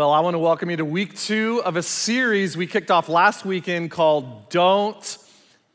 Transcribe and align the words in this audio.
Well, 0.00 0.12
I 0.12 0.20
want 0.20 0.32
to 0.32 0.38
welcome 0.38 0.70
you 0.70 0.78
to 0.78 0.84
week 0.86 1.14
two 1.14 1.62
of 1.62 1.76
a 1.76 1.82
series 1.82 2.56
we 2.56 2.66
kicked 2.66 2.90
off 2.90 3.10
last 3.10 3.44
weekend 3.44 3.90
called 3.90 4.48
Don't 4.48 5.18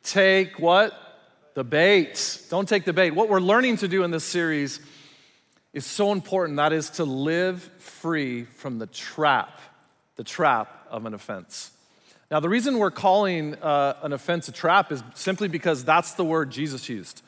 Take 0.02 0.58
What? 0.58 0.96
The 1.54 1.64
Bait. 1.64 2.42
Don't 2.50 2.68
take 2.68 2.86
the 2.86 2.92
bait. 2.92 3.12
What 3.12 3.30
we're 3.30 3.40
learning 3.40 3.78
to 3.78 3.88
do 3.88 4.02
in 4.02 4.10
this 4.10 4.24
series 4.24 4.80
is 5.74 5.86
so 5.86 6.12
important. 6.12 6.58
That 6.58 6.74
is 6.74 6.90
to 6.90 7.06
live 7.06 7.62
free 7.78 8.46
from 8.46 8.80
the 8.80 8.88
trap, 8.88 9.62
the 10.16 10.24
trap 10.24 10.88
of 10.90 11.06
an 11.06 11.14
offense. 11.14 11.70
Now, 12.32 12.40
the 12.40 12.50
reason 12.50 12.80
we're 12.80 12.90
calling 12.90 13.54
uh, 13.54 13.98
an 14.02 14.12
offense 14.12 14.48
a 14.48 14.52
trap 14.52 14.92
is 14.92 15.04
simply 15.14 15.50
because 15.50 15.86
that's 15.86 16.16
the 16.16 16.26
word 16.26 16.50
Jesus 16.50 16.90
used. 16.90 17.22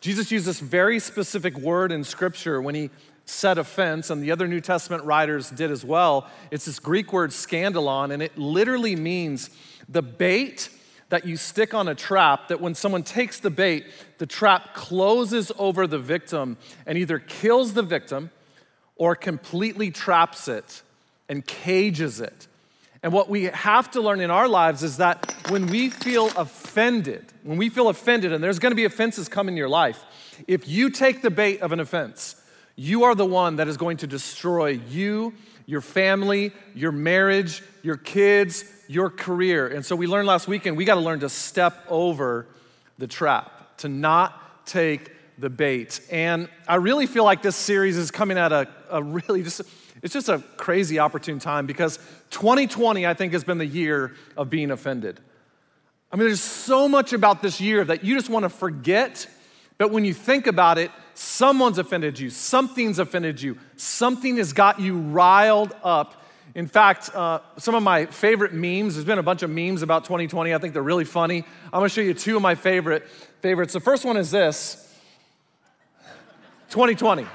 Jesus 0.00 0.30
used 0.30 0.46
this 0.46 0.60
very 0.60 1.00
specific 1.00 1.58
word 1.58 1.90
in 1.90 2.04
Scripture 2.04 2.62
when 2.62 2.76
he 2.76 2.90
said 3.26 3.58
offense, 3.58 4.08
and 4.08 4.22
the 4.22 4.30
other 4.30 4.48
New 4.48 4.60
Testament 4.60 5.04
writers 5.04 5.50
did 5.50 5.70
as 5.70 5.84
well. 5.84 6.30
It's 6.50 6.64
this 6.64 6.78
Greek 6.78 7.12
word 7.12 7.30
scandalon, 7.30 8.12
and 8.12 8.22
it 8.22 8.38
literally 8.38 8.96
means 8.96 9.50
the 9.88 10.02
bait 10.02 10.70
that 11.08 11.24
you 11.24 11.36
stick 11.36 11.74
on 11.74 11.88
a 11.88 11.94
trap, 11.94 12.48
that 12.48 12.60
when 12.60 12.74
someone 12.74 13.02
takes 13.02 13.38
the 13.38 13.50
bait, 13.50 13.86
the 14.18 14.26
trap 14.26 14.74
closes 14.74 15.52
over 15.58 15.86
the 15.86 15.98
victim 15.98 16.56
and 16.86 16.98
either 16.98 17.18
kills 17.18 17.74
the 17.74 17.82
victim 17.82 18.30
or 18.96 19.14
completely 19.14 19.90
traps 19.90 20.48
it 20.48 20.82
and 21.28 21.46
cages 21.46 22.20
it. 22.20 22.48
And 23.02 23.12
what 23.12 23.28
we 23.28 23.44
have 23.44 23.90
to 23.92 24.00
learn 24.00 24.20
in 24.20 24.30
our 24.30 24.48
lives 24.48 24.82
is 24.82 24.96
that 24.96 25.32
when 25.48 25.66
we 25.66 25.90
feel 25.90 26.26
offended, 26.36 27.24
when 27.44 27.58
we 27.58 27.68
feel 27.68 27.88
offended, 27.88 28.32
and 28.32 28.42
there's 28.42 28.58
gonna 28.58 28.74
be 28.74 28.84
offenses 28.84 29.28
come 29.28 29.48
in 29.48 29.56
your 29.56 29.68
life, 29.68 30.04
if 30.48 30.66
you 30.68 30.90
take 30.90 31.22
the 31.22 31.30
bait 31.30 31.60
of 31.60 31.70
an 31.70 31.78
offense, 31.78 32.34
you 32.76 33.04
are 33.04 33.14
the 33.14 33.26
one 33.26 33.56
that 33.56 33.68
is 33.68 33.76
going 33.76 33.96
to 33.98 34.06
destroy 34.06 34.78
you, 34.88 35.32
your 35.64 35.80
family, 35.80 36.52
your 36.74 36.92
marriage, 36.92 37.62
your 37.82 37.96
kids, 37.96 38.64
your 38.86 39.10
career. 39.10 39.66
And 39.66 39.84
so 39.84 39.96
we 39.96 40.06
learned 40.06 40.28
last 40.28 40.46
weekend 40.46 40.76
we 40.76 40.84
got 40.84 40.94
to 40.94 41.00
learn 41.00 41.20
to 41.20 41.28
step 41.28 41.84
over 41.88 42.46
the 42.98 43.06
trap, 43.06 43.78
to 43.78 43.88
not 43.88 44.66
take 44.66 45.10
the 45.38 45.50
bait. 45.50 46.00
And 46.10 46.48
I 46.68 46.76
really 46.76 47.06
feel 47.06 47.24
like 47.24 47.42
this 47.42 47.56
series 47.56 47.96
is 47.96 48.10
coming 48.10 48.38
at 48.38 48.52
a, 48.52 48.68
a 48.90 49.02
really 49.02 49.42
just, 49.42 49.62
it's 50.02 50.12
just 50.12 50.28
a 50.28 50.38
crazy 50.56 50.98
opportune 50.98 51.38
time 51.38 51.66
because 51.66 51.98
2020, 52.30 53.06
I 53.06 53.14
think, 53.14 53.32
has 53.32 53.44
been 53.44 53.58
the 53.58 53.66
year 53.66 54.14
of 54.36 54.50
being 54.50 54.70
offended. 54.70 55.20
I 56.12 56.16
mean, 56.16 56.26
there's 56.26 56.40
so 56.40 56.88
much 56.88 57.12
about 57.12 57.42
this 57.42 57.60
year 57.60 57.84
that 57.84 58.04
you 58.04 58.14
just 58.14 58.30
want 58.30 58.44
to 58.44 58.48
forget, 58.48 59.26
but 59.78 59.90
when 59.90 60.04
you 60.04 60.14
think 60.14 60.46
about 60.46 60.78
it, 60.78 60.90
Someone's 61.18 61.78
offended 61.78 62.18
you, 62.18 62.28
something's 62.28 62.98
offended 62.98 63.40
you, 63.40 63.56
something 63.76 64.36
has 64.36 64.52
got 64.52 64.78
you 64.78 64.98
riled 64.98 65.74
up. 65.82 66.22
In 66.54 66.66
fact, 66.66 67.08
uh, 67.14 67.38
some 67.56 67.74
of 67.74 67.82
my 67.82 68.04
favorite 68.04 68.52
memes, 68.52 68.94
there's 68.94 69.06
been 69.06 69.18
a 69.18 69.22
bunch 69.22 69.42
of 69.42 69.48
memes 69.48 69.80
about 69.80 70.04
2020. 70.04 70.52
I 70.52 70.58
think 70.58 70.74
they're 70.74 70.82
really 70.82 71.06
funny. 71.06 71.38
I'm 71.72 71.80
gonna 71.80 71.88
show 71.88 72.02
you 72.02 72.12
two 72.12 72.36
of 72.36 72.42
my 72.42 72.54
favorite 72.54 73.08
favorites. 73.40 73.72
The 73.72 73.80
first 73.80 74.04
one 74.04 74.18
is 74.18 74.30
this 74.30 74.94
2020. 76.68 77.26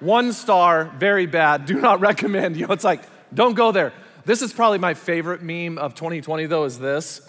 One 0.00 0.32
star, 0.32 0.86
very 0.96 1.26
bad, 1.26 1.66
do 1.66 1.78
not 1.78 2.00
recommend. 2.00 2.56
You 2.62 2.66
know, 2.66 2.72
it's 2.72 2.82
like, 2.82 3.02
don't 3.34 3.54
go 3.54 3.72
there. 3.72 3.92
This 4.24 4.40
is 4.40 4.54
probably 4.54 4.78
my 4.78 4.94
favorite 4.94 5.42
meme 5.42 5.76
of 5.76 5.94
2020, 5.94 6.46
though, 6.46 6.64
is 6.64 6.78
this. 6.78 7.20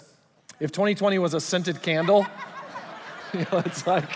If 0.60 0.72
2020 0.72 1.18
was 1.18 1.34
a 1.34 1.40
scented 1.40 1.82
candle, 1.82 2.26
you 3.34 3.40
know, 3.52 3.58
it's 3.58 3.86
like, 3.86 4.08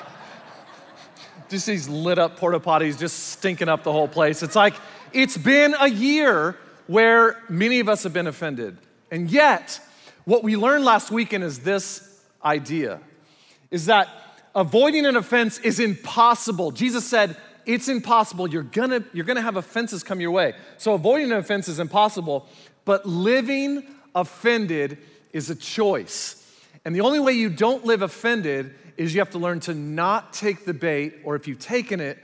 just 1.48 1.66
these 1.66 1.88
lit 1.88 2.18
up 2.18 2.36
porta 2.36 2.60
potties 2.60 2.98
just 2.98 3.30
stinking 3.30 3.68
up 3.68 3.82
the 3.82 3.92
whole 3.92 4.08
place. 4.08 4.42
It's 4.42 4.56
like, 4.56 4.74
it's 5.12 5.36
been 5.36 5.74
a 5.80 5.88
year 5.88 6.56
where 6.86 7.42
many 7.48 7.80
of 7.80 7.88
us 7.88 8.02
have 8.02 8.12
been 8.12 8.26
offended. 8.26 8.78
And 9.10 9.30
yet, 9.30 9.80
what 10.24 10.42
we 10.42 10.56
learned 10.56 10.84
last 10.84 11.10
weekend 11.10 11.44
is 11.44 11.60
this 11.60 12.22
idea 12.44 13.00
is 13.70 13.86
that 13.86 14.08
avoiding 14.54 15.06
an 15.06 15.16
offense 15.16 15.58
is 15.58 15.80
impossible. 15.80 16.70
Jesus 16.70 17.06
said, 17.06 17.36
it's 17.66 17.88
impossible. 17.88 18.48
You're 18.48 18.62
gonna, 18.62 19.04
you're 19.12 19.26
gonna 19.26 19.42
have 19.42 19.56
offenses 19.56 20.02
come 20.02 20.20
your 20.20 20.30
way. 20.30 20.54
So 20.78 20.94
avoiding 20.94 21.30
an 21.30 21.38
offense 21.38 21.68
is 21.68 21.78
impossible, 21.78 22.46
but 22.84 23.06
living 23.06 23.86
offended 24.14 24.98
is 25.32 25.50
a 25.50 25.54
choice. 25.54 26.34
And 26.84 26.94
the 26.96 27.02
only 27.02 27.20
way 27.20 27.32
you 27.32 27.50
don't 27.50 27.84
live 27.84 28.00
offended 28.00 28.74
is 28.98 29.14
you 29.14 29.20
have 29.20 29.30
to 29.30 29.38
learn 29.38 29.60
to 29.60 29.74
not 29.74 30.32
take 30.32 30.64
the 30.64 30.74
bait, 30.74 31.14
or 31.24 31.36
if 31.36 31.46
you've 31.46 31.60
taken 31.60 32.00
it, 32.00 32.18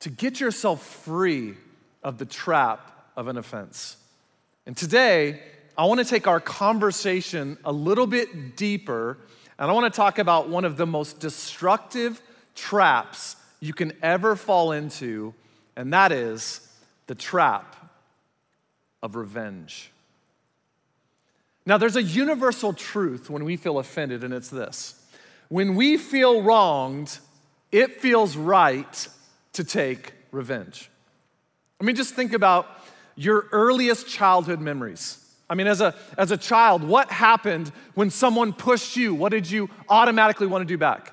to 0.00 0.10
get 0.10 0.38
yourself 0.38 0.86
free 0.86 1.54
of 2.02 2.18
the 2.18 2.26
trap 2.26 3.10
of 3.16 3.26
an 3.26 3.38
offense. 3.38 3.96
And 4.66 4.76
today, 4.76 5.40
I 5.76 5.86
want 5.86 6.00
to 6.00 6.04
take 6.04 6.26
our 6.26 6.40
conversation 6.40 7.56
a 7.64 7.72
little 7.72 8.06
bit 8.06 8.54
deeper, 8.54 9.16
and 9.58 9.70
I 9.70 9.72
want 9.72 9.92
to 9.92 9.96
talk 9.96 10.18
about 10.18 10.50
one 10.50 10.66
of 10.66 10.76
the 10.76 10.86
most 10.86 11.20
destructive 11.20 12.20
traps 12.54 13.36
you 13.60 13.72
can 13.72 13.92
ever 14.02 14.36
fall 14.36 14.72
into, 14.72 15.32
and 15.74 15.94
that 15.94 16.12
is 16.12 16.60
the 17.06 17.14
trap 17.14 17.76
of 19.02 19.16
revenge. 19.16 19.90
Now, 21.64 21.78
there's 21.78 21.96
a 21.96 22.02
universal 22.02 22.74
truth 22.74 23.30
when 23.30 23.44
we 23.44 23.56
feel 23.56 23.78
offended, 23.78 24.22
and 24.22 24.34
it's 24.34 24.50
this 24.50 25.00
when 25.54 25.76
we 25.76 25.96
feel 25.96 26.42
wronged, 26.42 27.16
it 27.70 28.00
feels 28.00 28.36
right 28.36 29.08
to 29.52 29.62
take 29.62 30.12
revenge. 30.32 30.90
I 31.80 31.84
mean, 31.84 31.94
just 31.94 32.14
think 32.14 32.32
about 32.32 32.66
your 33.14 33.46
earliest 33.52 34.08
childhood 34.08 34.60
memories. 34.60 35.24
I 35.48 35.54
mean, 35.54 35.68
as 35.68 35.80
a, 35.80 35.94
as 36.18 36.32
a 36.32 36.36
child, 36.36 36.82
what 36.82 37.08
happened 37.08 37.70
when 37.94 38.10
someone 38.10 38.52
pushed 38.52 38.96
you? 38.96 39.14
What 39.14 39.28
did 39.28 39.48
you 39.48 39.70
automatically 39.88 40.48
want 40.48 40.62
to 40.62 40.66
do 40.66 40.76
back? 40.76 41.12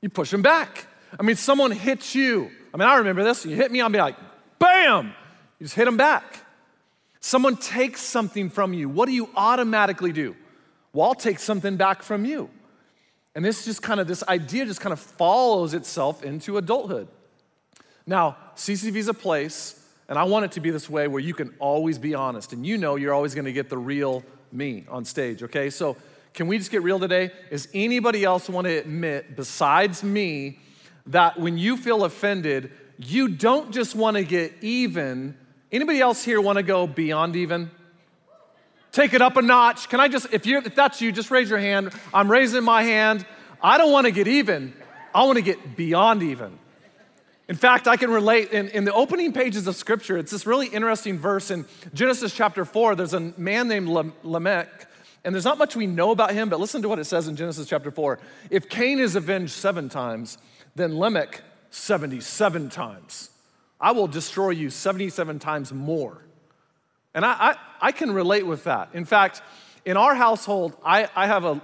You 0.00 0.08
push 0.08 0.32
them 0.32 0.42
back. 0.42 0.84
I 1.20 1.22
mean, 1.22 1.36
someone 1.36 1.70
hits 1.70 2.16
you. 2.16 2.50
I 2.74 2.76
mean, 2.76 2.88
I 2.88 2.96
remember 2.96 3.22
this. 3.22 3.46
You 3.46 3.54
hit 3.54 3.70
me, 3.70 3.80
I'll 3.80 3.90
be 3.90 3.98
like, 3.98 4.16
bam! 4.58 5.14
You 5.60 5.66
just 5.66 5.76
hit 5.76 5.84
them 5.84 5.96
back. 5.96 6.44
Someone 7.20 7.56
takes 7.56 8.00
something 8.00 8.50
from 8.50 8.74
you. 8.74 8.88
What 8.88 9.06
do 9.06 9.12
you 9.12 9.28
automatically 9.36 10.10
do? 10.10 10.34
Well, 10.92 11.06
I'll 11.06 11.14
take 11.14 11.38
something 11.38 11.76
back 11.76 12.02
from 12.02 12.24
you. 12.24 12.50
And 13.34 13.44
this 13.44 13.64
just 13.64 13.82
kind 13.82 14.00
of, 14.00 14.06
this 14.06 14.22
idea 14.28 14.66
just 14.66 14.80
kind 14.80 14.92
of 14.92 15.00
follows 15.00 15.74
itself 15.74 16.22
into 16.22 16.58
adulthood. 16.58 17.08
Now, 18.06 18.36
CCV 18.56 18.96
is 18.96 19.08
a 19.08 19.14
place, 19.14 19.82
and 20.08 20.18
I 20.18 20.24
want 20.24 20.44
it 20.44 20.52
to 20.52 20.60
be 20.60 20.70
this 20.70 20.90
way 20.90 21.08
where 21.08 21.20
you 21.20 21.32
can 21.32 21.54
always 21.58 21.98
be 21.98 22.14
honest, 22.14 22.52
and 22.52 22.66
you 22.66 22.76
know 22.76 22.96
you're 22.96 23.14
always 23.14 23.34
gonna 23.34 23.52
get 23.52 23.70
the 23.70 23.78
real 23.78 24.22
me 24.50 24.84
on 24.88 25.04
stage, 25.04 25.42
okay? 25.42 25.70
So, 25.70 25.96
can 26.34 26.46
we 26.46 26.56
just 26.56 26.70
get 26.70 26.82
real 26.82 26.98
today? 26.98 27.30
Is 27.50 27.68
anybody 27.74 28.24
else 28.24 28.48
want 28.48 28.66
to 28.66 28.78
admit, 28.78 29.36
besides 29.36 30.02
me, 30.02 30.58
that 31.06 31.38
when 31.38 31.58
you 31.58 31.76
feel 31.76 32.04
offended, 32.04 32.70
you 32.98 33.28
don't 33.28 33.70
just 33.70 33.94
want 33.94 34.16
to 34.16 34.24
get 34.24 34.52
even? 34.62 35.36
Anybody 35.70 36.00
else 36.00 36.24
here 36.24 36.40
want 36.40 36.56
to 36.56 36.62
go 36.62 36.86
beyond 36.86 37.36
even? 37.36 37.70
Take 38.92 39.14
it 39.14 39.22
up 39.22 39.36
a 39.36 39.42
notch. 39.42 39.88
Can 39.88 40.00
I 40.00 40.08
just, 40.08 40.28
if, 40.32 40.46
you 40.46 40.58
if 40.58 40.74
that's 40.74 41.00
you, 41.00 41.10
just 41.10 41.30
raise 41.30 41.50
your 41.50 41.58
hand. 41.58 41.92
I'm 42.14 42.30
raising 42.30 42.62
my 42.62 42.82
hand. 42.82 43.26
I 43.60 43.78
don't 43.78 43.90
want 43.90 44.06
to 44.06 44.12
get 44.12 44.28
even, 44.28 44.74
I 45.14 45.24
want 45.24 45.36
to 45.36 45.42
get 45.42 45.76
beyond 45.76 46.22
even. 46.22 46.58
In 47.48 47.56
fact, 47.56 47.88
I 47.88 47.96
can 47.96 48.10
relate 48.10 48.50
in, 48.50 48.68
in, 48.68 48.84
the 48.84 48.94
opening 48.94 49.32
pages 49.32 49.66
of 49.66 49.76
Scripture, 49.76 50.16
it's 50.16 50.30
this 50.30 50.46
really 50.46 50.68
interesting 50.68 51.18
verse 51.18 51.50
in 51.50 51.66
Genesis 51.92 52.34
chapter 52.34 52.64
4. 52.64 52.94
There's 52.94 53.14
a 53.14 53.20
man 53.20 53.68
named 53.68 53.88
Lamech, 54.22 54.88
and 55.24 55.34
there's 55.34 55.44
not 55.44 55.58
much 55.58 55.76
we 55.76 55.86
know 55.86 56.12
about 56.12 56.32
him, 56.32 56.48
but 56.48 56.60
listen 56.60 56.82
to 56.82 56.88
what 56.88 56.98
it 56.98 57.04
says 57.04 57.28
in 57.28 57.36
Genesis 57.36 57.68
chapter 57.68 57.90
4. 57.90 58.20
If 58.50 58.68
Cain 58.68 59.00
is 59.00 59.16
avenged 59.16 59.52
seven 59.52 59.88
times, 59.88 60.38
then 60.76 60.98
Lamech 60.98 61.42
77 61.70 62.70
times. 62.70 63.30
I 63.80 63.92
will 63.92 64.06
destroy 64.06 64.50
you 64.50 64.70
77 64.70 65.38
times 65.38 65.72
more. 65.72 66.22
And 67.14 67.24
I, 67.24 67.32
I, 67.32 67.56
I, 67.80 67.92
can 67.92 68.12
relate 68.12 68.46
with 68.46 68.64
that. 68.64 68.90
In 68.94 69.04
fact, 69.04 69.42
in 69.84 69.96
our 69.96 70.14
household, 70.14 70.76
I, 70.84 71.08
I 71.14 71.26
have 71.26 71.44
a, 71.44 71.60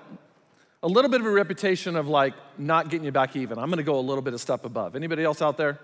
a 0.83 0.89
little 0.89 1.11
bit 1.11 1.21
of 1.21 1.27
a 1.27 1.31
reputation 1.31 1.97
of 1.97 2.09
like 2.09 2.35
not 2.59 2.91
getting 2.91 3.05
you 3.05 3.13
back 3.13 3.35
even. 3.37 3.59
I'm 3.59 3.71
gonna 3.71 3.83
go 3.83 3.99
a 3.99 4.01
little 4.01 4.23
bit 4.23 4.35
of 4.35 4.41
step 4.41 4.65
above. 4.65 4.95
Anybody 4.95 5.25
else 5.25 5.41
out 5.41 5.57
there? 5.57 5.81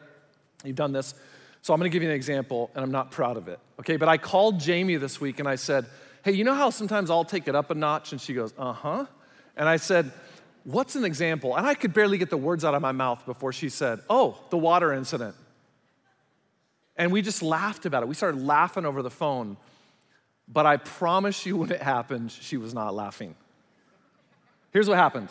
You've 0.65 0.77
done 0.77 0.93
this? 0.93 1.15
So 1.63 1.73
I'm 1.73 1.81
gonna 1.81 1.89
give 1.89 2.03
you 2.03 2.11
an 2.11 2.15
example, 2.15 2.71
and 2.75 2.85
I'm 2.85 2.91
not 2.91 3.11
proud 3.11 3.37
of 3.37 3.49
it. 3.49 3.59
Okay, 3.81 3.97
but 3.97 4.09
I 4.09 4.19
called 4.19 4.61
Jamie 4.61 4.97
this 4.97 5.21
week 5.21 5.39
and 5.39 5.49
I 5.49 5.57
said, 5.57 5.87
Hey, 6.23 6.33
you 6.33 6.45
know 6.45 6.55
how 6.55 6.71
sometimes 6.71 7.11
I'll 7.11 7.25
take 7.25 7.49
it 7.49 7.55
up 7.55 7.71
a 7.71 7.75
notch? 7.75 8.13
And 8.13 8.21
she 8.21 8.35
goes, 8.35 8.53
Uh 8.59 8.73
huh. 8.73 9.07
And 9.57 9.69
I 9.69 9.77
said, 9.77 10.13
What's 10.65 10.97
an 10.97 11.05
example? 11.05 11.57
And 11.57 11.67
I 11.67 11.75
could 11.75 11.93
barely 11.93 12.19
get 12.19 12.31
the 12.31 12.37
words 12.37 12.65
out 12.65 12.75
of 12.75 12.83
my 12.83 12.93
mouth 12.93 13.25
before 13.27 13.53
she 13.53 13.69
said, 13.69 14.01
Oh, 14.11 14.39
the 14.51 14.59
water 14.59 14.93
incident. 14.93 15.35
And 16.97 17.13
we 17.13 17.23
just 17.23 17.43
laughed 17.43 17.87
about 17.87 18.03
it. 18.03 18.09
We 18.09 18.15
started 18.15 18.41
laughing 18.41 18.87
over 18.87 19.03
the 19.03 19.11
phone. 19.11 19.57
But 20.47 20.67
I 20.67 20.77
promise 20.77 21.47
you, 21.47 21.57
when 21.59 21.71
it 21.71 21.83
happened, 21.83 22.31
she 22.31 22.57
was 22.57 22.75
not 22.75 22.95
laughing. 22.95 23.35
Here's 24.73 24.89
what 24.89 24.99
happened 24.99 25.29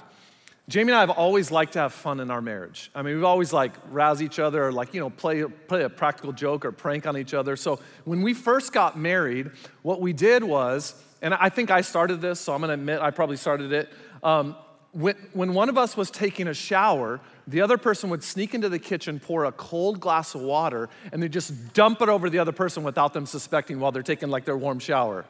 Jamie 0.70 0.94
and 0.94 0.98
I 0.98 1.02
have 1.02 1.10
always 1.10 1.52
liked 1.52 1.74
to 1.74 1.80
have 1.80 1.94
fun 1.94 2.22
in 2.22 2.32
our 2.32 2.42
marriage. 2.42 2.90
I 2.96 3.02
mean, 3.02 3.16
we've 3.16 3.26
always 3.26 3.52
like 3.52 3.74
razz 3.92 4.22
each 4.22 4.40
other 4.40 4.64
or 4.66 4.72
like, 4.72 4.94
you 4.94 5.02
know, 5.02 5.10
play, 5.10 5.44
play 5.44 5.84
a 5.84 5.90
practical 5.90 6.32
joke 6.32 6.64
or 6.64 6.72
prank 6.72 7.06
on 7.06 7.18
each 7.18 7.34
other. 7.34 7.58
So 7.58 7.80
when 8.06 8.22
we 8.22 8.34
first 8.34 8.72
got 8.72 8.98
married, 8.98 9.52
what 9.82 10.00
we 10.00 10.14
did 10.14 10.42
was, 10.42 10.96
and 11.22 11.34
I 11.34 11.50
think 11.50 11.70
I 11.70 11.82
started 11.82 12.22
this, 12.22 12.40
so 12.40 12.54
I'm 12.54 12.62
gonna 12.62 12.74
admit 12.74 13.02
I 13.02 13.12
probably 13.12 13.36
started 13.36 13.74
it. 13.74 13.92
Um, 14.24 14.56
when, 14.94 15.16
when 15.34 15.54
one 15.54 15.68
of 15.68 15.78
us 15.78 15.98
was 15.98 16.10
taking 16.10 16.48
a 16.48 16.54
shower, 16.54 17.20
the 17.48 17.62
other 17.62 17.78
person 17.78 18.10
would 18.10 18.24
sneak 18.24 18.54
into 18.54 18.70
the 18.70 18.80
kitchen, 18.80 19.20
pour 19.20 19.46
a 19.46 19.52
cold 19.52 20.00
glass 20.00 20.36
of 20.36 20.42
water, 20.42 20.90
and 21.12 21.22
they 21.22 21.28
just 21.28 21.74
dump 21.74 22.02
it 22.02 22.10
over 22.10 22.30
the 22.30 22.40
other 22.40 22.52
person 22.52 22.84
without 22.84 23.14
them 23.14 23.26
suspecting 23.26 23.80
while 23.80 23.92
they're 23.92 24.04
taking 24.04 24.30
like 24.30 24.46
their 24.46 24.58
warm 24.58 24.80
shower. 24.80 25.26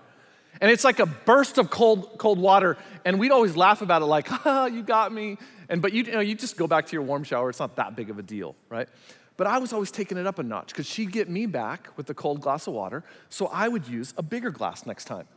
And 0.61 0.69
it's 0.69 0.83
like 0.83 0.99
a 0.99 1.05
burst 1.05 1.57
of 1.57 1.69
cold, 1.69 2.17
cold 2.17 2.39
water. 2.39 2.77
And 3.05 3.19
we'd 3.19 3.31
always 3.31 3.55
laugh 3.55 3.81
about 3.81 4.01
it 4.01 4.05
like, 4.05 4.27
ha, 4.29 4.65
you 4.65 4.83
got 4.83 5.11
me. 5.11 5.37
And 5.69 5.81
but 5.81 5.93
you, 5.93 6.03
you 6.03 6.11
know, 6.11 6.19
you 6.19 6.35
just 6.35 6.57
go 6.57 6.67
back 6.67 6.85
to 6.87 6.93
your 6.93 7.01
warm 7.01 7.23
shower. 7.23 7.49
It's 7.49 7.59
not 7.59 7.75
that 7.77 7.95
big 7.95 8.09
of 8.09 8.19
a 8.19 8.23
deal, 8.23 8.55
right? 8.69 8.87
But 9.35 9.47
I 9.47 9.57
was 9.57 9.73
always 9.73 9.89
taking 9.89 10.17
it 10.17 10.27
up 10.27 10.37
a 10.37 10.43
notch 10.43 10.67
because 10.67 10.85
she'd 10.85 11.11
get 11.11 11.27
me 11.27 11.47
back 11.47 11.89
with 11.97 12.05
the 12.05 12.13
cold 12.13 12.41
glass 12.41 12.67
of 12.67 12.73
water. 12.73 13.03
So 13.29 13.47
I 13.47 13.67
would 13.67 13.87
use 13.87 14.13
a 14.17 14.21
bigger 14.21 14.51
glass 14.51 14.85
next 14.85 15.05
time. 15.05 15.27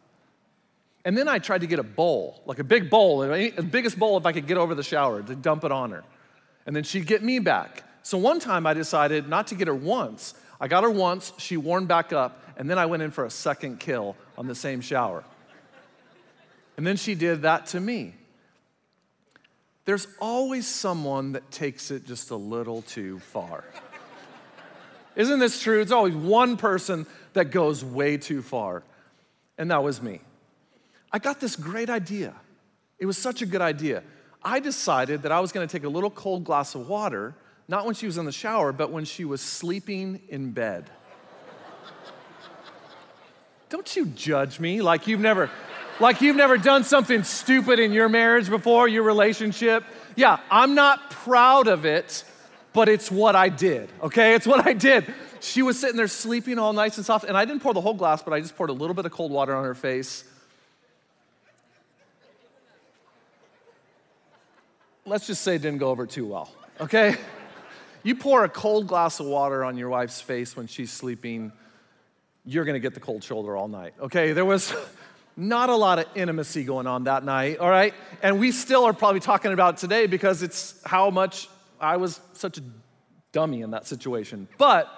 And 1.06 1.16
then 1.16 1.28
I 1.28 1.38
tried 1.38 1.60
to 1.60 1.66
get 1.66 1.78
a 1.78 1.84
bowl, 1.84 2.42
like 2.46 2.58
a 2.58 2.64
big 2.64 2.90
bowl, 2.90 3.20
the 3.20 3.68
biggest 3.70 3.98
bowl 3.98 4.18
if 4.18 4.26
I 4.26 4.32
could 4.32 4.46
get 4.46 4.58
over 4.58 4.74
the 4.74 4.82
shower 4.82 5.22
to 5.22 5.34
dump 5.36 5.64
it 5.64 5.72
on 5.72 5.92
her. 5.92 6.04
And 6.66 6.74
then 6.74 6.82
she'd 6.82 7.06
get 7.06 7.22
me 7.22 7.38
back. 7.38 7.84
So 8.02 8.18
one 8.18 8.40
time 8.40 8.66
I 8.66 8.74
decided 8.74 9.28
not 9.28 9.46
to 9.48 9.54
get 9.54 9.68
her 9.68 9.74
once. 9.74 10.34
I 10.60 10.68
got 10.68 10.82
her 10.84 10.90
once, 10.90 11.32
she 11.38 11.56
warmed 11.56 11.88
back 11.88 12.12
up, 12.12 12.42
and 12.56 12.68
then 12.68 12.78
I 12.78 12.86
went 12.86 13.02
in 13.02 13.10
for 13.10 13.24
a 13.24 13.30
second 13.30 13.78
kill 13.80 14.16
on 14.36 14.46
the 14.46 14.54
same 14.54 14.80
shower. 14.80 15.24
And 16.76 16.86
then 16.86 16.96
she 16.96 17.14
did 17.14 17.42
that 17.42 17.66
to 17.66 17.80
me. 17.80 18.14
There's 19.84 20.08
always 20.20 20.66
someone 20.66 21.32
that 21.32 21.50
takes 21.50 21.90
it 21.90 22.06
just 22.06 22.30
a 22.30 22.36
little 22.36 22.82
too 22.82 23.20
far. 23.20 23.64
Isn't 25.14 25.38
this 25.38 25.62
true? 25.62 25.80
It's 25.80 25.92
always 25.92 26.14
one 26.14 26.56
person 26.56 27.06
that 27.32 27.46
goes 27.50 27.84
way 27.84 28.16
too 28.18 28.42
far. 28.42 28.82
And 29.56 29.70
that 29.70 29.82
was 29.82 30.02
me. 30.02 30.20
I 31.12 31.18
got 31.18 31.40
this 31.40 31.56
great 31.56 31.88
idea. 31.88 32.34
It 32.98 33.06
was 33.06 33.16
such 33.16 33.42
a 33.42 33.46
good 33.46 33.62
idea. 33.62 34.02
I 34.46 34.60
decided 34.60 35.22
that 35.22 35.32
I 35.32 35.40
was 35.40 35.50
gonna 35.50 35.66
take 35.66 35.82
a 35.82 35.88
little 35.88 36.08
cold 36.08 36.44
glass 36.44 36.76
of 36.76 36.88
water, 36.88 37.34
not 37.66 37.84
when 37.84 37.96
she 37.96 38.06
was 38.06 38.16
in 38.16 38.26
the 38.26 38.32
shower, 38.32 38.72
but 38.72 38.92
when 38.92 39.04
she 39.04 39.24
was 39.24 39.40
sleeping 39.40 40.20
in 40.28 40.52
bed. 40.52 40.88
Don't 43.68 43.96
you 43.96 44.06
judge 44.06 44.60
me 44.60 44.82
like 44.82 45.08
you've 45.08 45.18
never 45.18 45.50
like 45.98 46.20
you've 46.20 46.36
never 46.36 46.58
done 46.58 46.84
something 46.84 47.24
stupid 47.24 47.80
in 47.80 47.92
your 47.92 48.08
marriage 48.08 48.48
before, 48.48 48.86
your 48.86 49.02
relationship. 49.02 49.82
Yeah, 50.14 50.38
I'm 50.48 50.76
not 50.76 51.10
proud 51.10 51.66
of 51.66 51.84
it, 51.84 52.22
but 52.72 52.88
it's 52.88 53.10
what 53.10 53.34
I 53.34 53.48
did. 53.48 53.90
Okay? 54.00 54.34
It's 54.34 54.46
what 54.46 54.64
I 54.64 54.74
did. 54.74 55.12
She 55.40 55.62
was 55.62 55.76
sitting 55.80 55.96
there 55.96 56.06
sleeping 56.06 56.60
all 56.60 56.72
nice 56.72 56.98
and 56.98 57.04
soft, 57.04 57.24
and 57.24 57.36
I 57.36 57.46
didn't 57.46 57.62
pour 57.62 57.74
the 57.74 57.80
whole 57.80 57.94
glass, 57.94 58.22
but 58.22 58.32
I 58.32 58.40
just 58.40 58.56
poured 58.56 58.70
a 58.70 58.74
little 58.74 58.94
bit 58.94 59.06
of 59.06 59.12
cold 59.12 59.32
water 59.32 59.56
on 59.56 59.64
her 59.64 59.74
face. 59.74 60.22
Let's 65.06 65.26
just 65.26 65.42
say 65.42 65.54
it 65.54 65.62
didn't 65.62 65.78
go 65.78 65.90
over 65.90 66.04
too 66.04 66.26
well. 66.26 66.50
Okay? 66.80 67.16
You 68.02 68.16
pour 68.16 68.44
a 68.44 68.48
cold 68.48 68.88
glass 68.88 69.20
of 69.20 69.26
water 69.26 69.64
on 69.64 69.78
your 69.78 69.88
wife's 69.88 70.20
face 70.20 70.56
when 70.56 70.66
she's 70.66 70.90
sleeping 70.92 71.52
you're 72.46 72.64
gonna 72.64 72.78
get 72.78 72.94
the 72.94 73.00
cold 73.00 73.24
shoulder 73.24 73.56
all 73.56 73.68
night. 73.68 73.92
Okay, 74.00 74.32
there 74.32 74.44
was 74.44 74.72
not 75.36 75.68
a 75.68 75.74
lot 75.74 75.98
of 75.98 76.06
intimacy 76.14 76.64
going 76.64 76.86
on 76.86 77.04
that 77.04 77.24
night, 77.24 77.58
all 77.58 77.68
right? 77.68 77.92
And 78.22 78.38
we 78.38 78.52
still 78.52 78.84
are 78.84 78.92
probably 78.92 79.20
talking 79.20 79.52
about 79.52 79.76
today 79.76 80.06
because 80.06 80.42
it's 80.42 80.80
how 80.84 81.10
much 81.10 81.48
I 81.80 81.96
was 81.96 82.20
such 82.32 82.58
a 82.58 82.62
dummy 83.32 83.62
in 83.62 83.72
that 83.72 83.86
situation. 83.86 84.48
But 84.56 84.88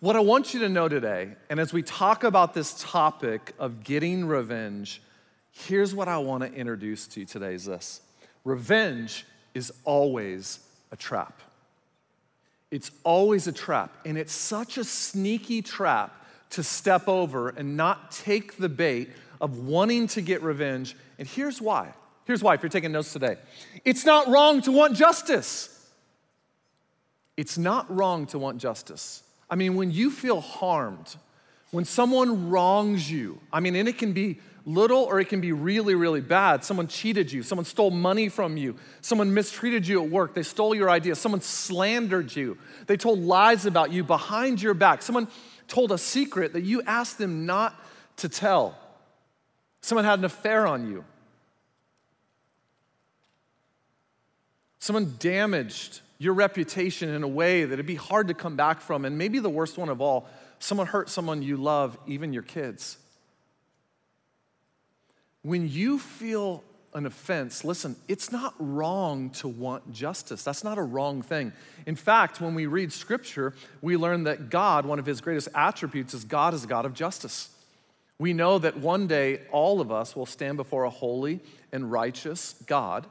what 0.00 0.16
I 0.16 0.20
want 0.20 0.52
you 0.52 0.60
to 0.60 0.68
know 0.68 0.88
today, 0.88 1.36
and 1.48 1.60
as 1.60 1.72
we 1.72 1.82
talk 1.82 2.24
about 2.24 2.52
this 2.52 2.74
topic 2.78 3.54
of 3.58 3.84
getting 3.84 4.26
revenge, 4.26 5.00
here's 5.52 5.94
what 5.94 6.08
I 6.08 6.18
wanna 6.18 6.46
introduce 6.46 7.06
to 7.08 7.20
you 7.20 7.26
today 7.26 7.54
is 7.54 7.64
this 7.64 8.00
revenge 8.44 9.26
is 9.54 9.72
always 9.84 10.60
a 10.92 10.96
trap. 10.96 11.40
It's 12.70 12.90
always 13.02 13.46
a 13.46 13.52
trap, 13.52 13.96
and 14.04 14.16
it's 14.16 14.32
such 14.32 14.78
a 14.78 14.84
sneaky 14.84 15.60
trap 15.60 16.14
to 16.50 16.62
step 16.62 17.08
over 17.08 17.48
and 17.50 17.76
not 17.76 18.12
take 18.12 18.56
the 18.56 18.68
bait 18.68 19.10
of 19.40 19.66
wanting 19.66 20.06
to 20.08 20.20
get 20.20 20.42
revenge. 20.42 20.96
And 21.18 21.26
here's 21.26 21.60
why. 21.60 21.92
Here's 22.24 22.42
why, 22.42 22.54
if 22.54 22.62
you're 22.62 22.70
taking 22.70 22.92
notes 22.92 23.12
today. 23.12 23.36
It's 23.84 24.04
not 24.04 24.28
wrong 24.28 24.60
to 24.62 24.72
want 24.72 24.96
justice. 24.96 25.76
It's 27.36 27.58
not 27.58 27.92
wrong 27.94 28.26
to 28.26 28.38
want 28.38 28.58
justice. 28.58 29.22
I 29.48 29.56
mean, 29.56 29.74
when 29.74 29.90
you 29.90 30.10
feel 30.10 30.40
harmed, 30.40 31.16
when 31.70 31.84
someone 31.84 32.50
wrongs 32.50 33.10
you, 33.10 33.40
I 33.52 33.60
mean, 33.60 33.74
and 33.74 33.88
it 33.88 33.98
can 33.98 34.12
be 34.12 34.38
little 34.64 35.04
or 35.04 35.20
it 35.20 35.28
can 35.28 35.40
be 35.40 35.52
really, 35.52 35.94
really 35.94 36.20
bad. 36.20 36.64
Someone 36.64 36.86
cheated 36.86 37.32
you, 37.32 37.42
someone 37.42 37.64
stole 37.64 37.90
money 37.90 38.28
from 38.28 38.56
you, 38.56 38.76
someone 39.00 39.32
mistreated 39.32 39.86
you 39.86 40.02
at 40.02 40.10
work, 40.10 40.34
they 40.34 40.42
stole 40.42 40.74
your 40.74 40.90
idea, 40.90 41.14
someone 41.14 41.40
slandered 41.40 42.34
you, 42.34 42.58
they 42.86 42.96
told 42.96 43.20
lies 43.20 43.66
about 43.66 43.92
you 43.92 44.04
behind 44.04 44.60
your 44.60 44.74
back, 44.74 45.02
someone 45.02 45.28
told 45.68 45.92
a 45.92 45.98
secret 45.98 46.52
that 46.52 46.62
you 46.62 46.82
asked 46.82 47.18
them 47.18 47.46
not 47.46 47.74
to 48.16 48.28
tell. 48.28 48.76
Someone 49.80 50.04
had 50.04 50.18
an 50.18 50.24
affair 50.24 50.66
on 50.66 50.90
you. 50.90 51.04
Someone 54.78 55.14
damaged 55.18 56.00
your 56.18 56.34
reputation 56.34 57.08
in 57.08 57.22
a 57.22 57.28
way 57.28 57.64
that 57.64 57.74
it'd 57.74 57.86
be 57.86 57.94
hard 57.94 58.28
to 58.28 58.34
come 58.34 58.56
back 58.56 58.80
from. 58.80 59.04
And 59.04 59.16
maybe 59.16 59.38
the 59.38 59.48
worst 59.48 59.78
one 59.78 59.88
of 59.88 60.00
all, 60.00 60.28
someone 60.58 60.86
hurt 60.86 61.08
someone 61.08 61.42
you 61.42 61.56
love, 61.56 61.96
even 62.06 62.32
your 62.32 62.42
kids. 62.42 62.98
When 65.42 65.68
you 65.68 65.98
feel 65.98 66.62
an 66.92 67.06
offense, 67.06 67.64
listen, 67.64 67.96
it's 68.08 68.32
not 68.32 68.54
wrong 68.58 69.30
to 69.30 69.48
want 69.48 69.92
justice. 69.92 70.42
That's 70.42 70.64
not 70.64 70.76
a 70.76 70.82
wrong 70.82 71.22
thing. 71.22 71.52
In 71.86 71.96
fact, 71.96 72.40
when 72.40 72.54
we 72.54 72.66
read 72.66 72.92
scripture, 72.92 73.54
we 73.80 73.96
learn 73.96 74.24
that 74.24 74.50
God, 74.50 74.84
one 74.84 74.98
of 74.98 75.06
his 75.06 75.20
greatest 75.20 75.48
attributes, 75.54 76.14
is 76.14 76.24
God 76.24 76.52
is 76.52 76.64
a 76.64 76.66
God 76.66 76.84
of 76.84 76.94
justice. 76.94 77.50
We 78.18 78.32
know 78.34 78.58
that 78.58 78.76
one 78.76 79.06
day 79.06 79.40
all 79.50 79.80
of 79.80 79.90
us 79.90 80.14
will 80.14 80.26
stand 80.26 80.58
before 80.58 80.84
a 80.84 80.90
holy 80.90 81.40
and 81.72 81.90
righteous 81.90 82.54
God 82.66 83.06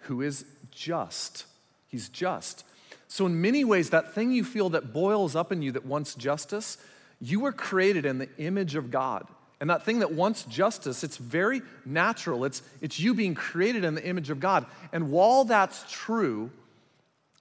who 0.00 0.22
is 0.22 0.44
just. 0.70 1.44
He's 1.86 2.08
just. 2.08 2.64
So, 3.06 3.26
in 3.26 3.40
many 3.40 3.64
ways, 3.64 3.90
that 3.90 4.14
thing 4.14 4.32
you 4.32 4.44
feel 4.44 4.70
that 4.70 4.92
boils 4.92 5.36
up 5.36 5.52
in 5.52 5.62
you 5.62 5.72
that 5.72 5.86
wants 5.86 6.14
justice, 6.14 6.76
you 7.20 7.40
were 7.40 7.52
created 7.52 8.04
in 8.04 8.18
the 8.18 8.28
image 8.38 8.74
of 8.74 8.90
God. 8.90 9.26
And 9.60 9.70
that 9.70 9.84
thing 9.84 10.00
that 10.00 10.12
wants 10.12 10.44
justice, 10.44 11.02
it's 11.02 11.16
very 11.16 11.62
natural. 11.84 12.44
It's, 12.44 12.62
it's 12.80 13.00
you 13.00 13.12
being 13.14 13.34
created 13.34 13.84
in 13.84 13.94
the 13.94 14.06
image 14.06 14.30
of 14.30 14.38
God. 14.38 14.66
And 14.92 15.10
while 15.10 15.44
that's 15.44 15.84
true, 15.90 16.50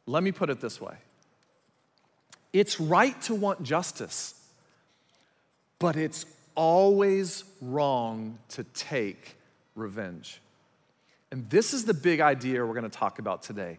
let 0.07 0.23
me 0.23 0.31
put 0.31 0.49
it 0.49 0.59
this 0.59 0.81
way 0.81 0.95
it's 2.53 2.79
right 2.79 3.19
to 3.23 3.35
want 3.35 3.61
justice, 3.61 4.33
but 5.79 5.95
it's 5.95 6.25
always 6.55 7.43
wrong 7.61 8.39
to 8.49 8.63
take 8.63 9.35
revenge. 9.75 10.41
And 11.31 11.47
this 11.49 11.73
is 11.73 11.85
the 11.85 11.93
big 11.93 12.19
idea 12.19 12.65
we're 12.65 12.73
gonna 12.73 12.89
talk 12.89 13.19
about 13.19 13.43
today. 13.43 13.77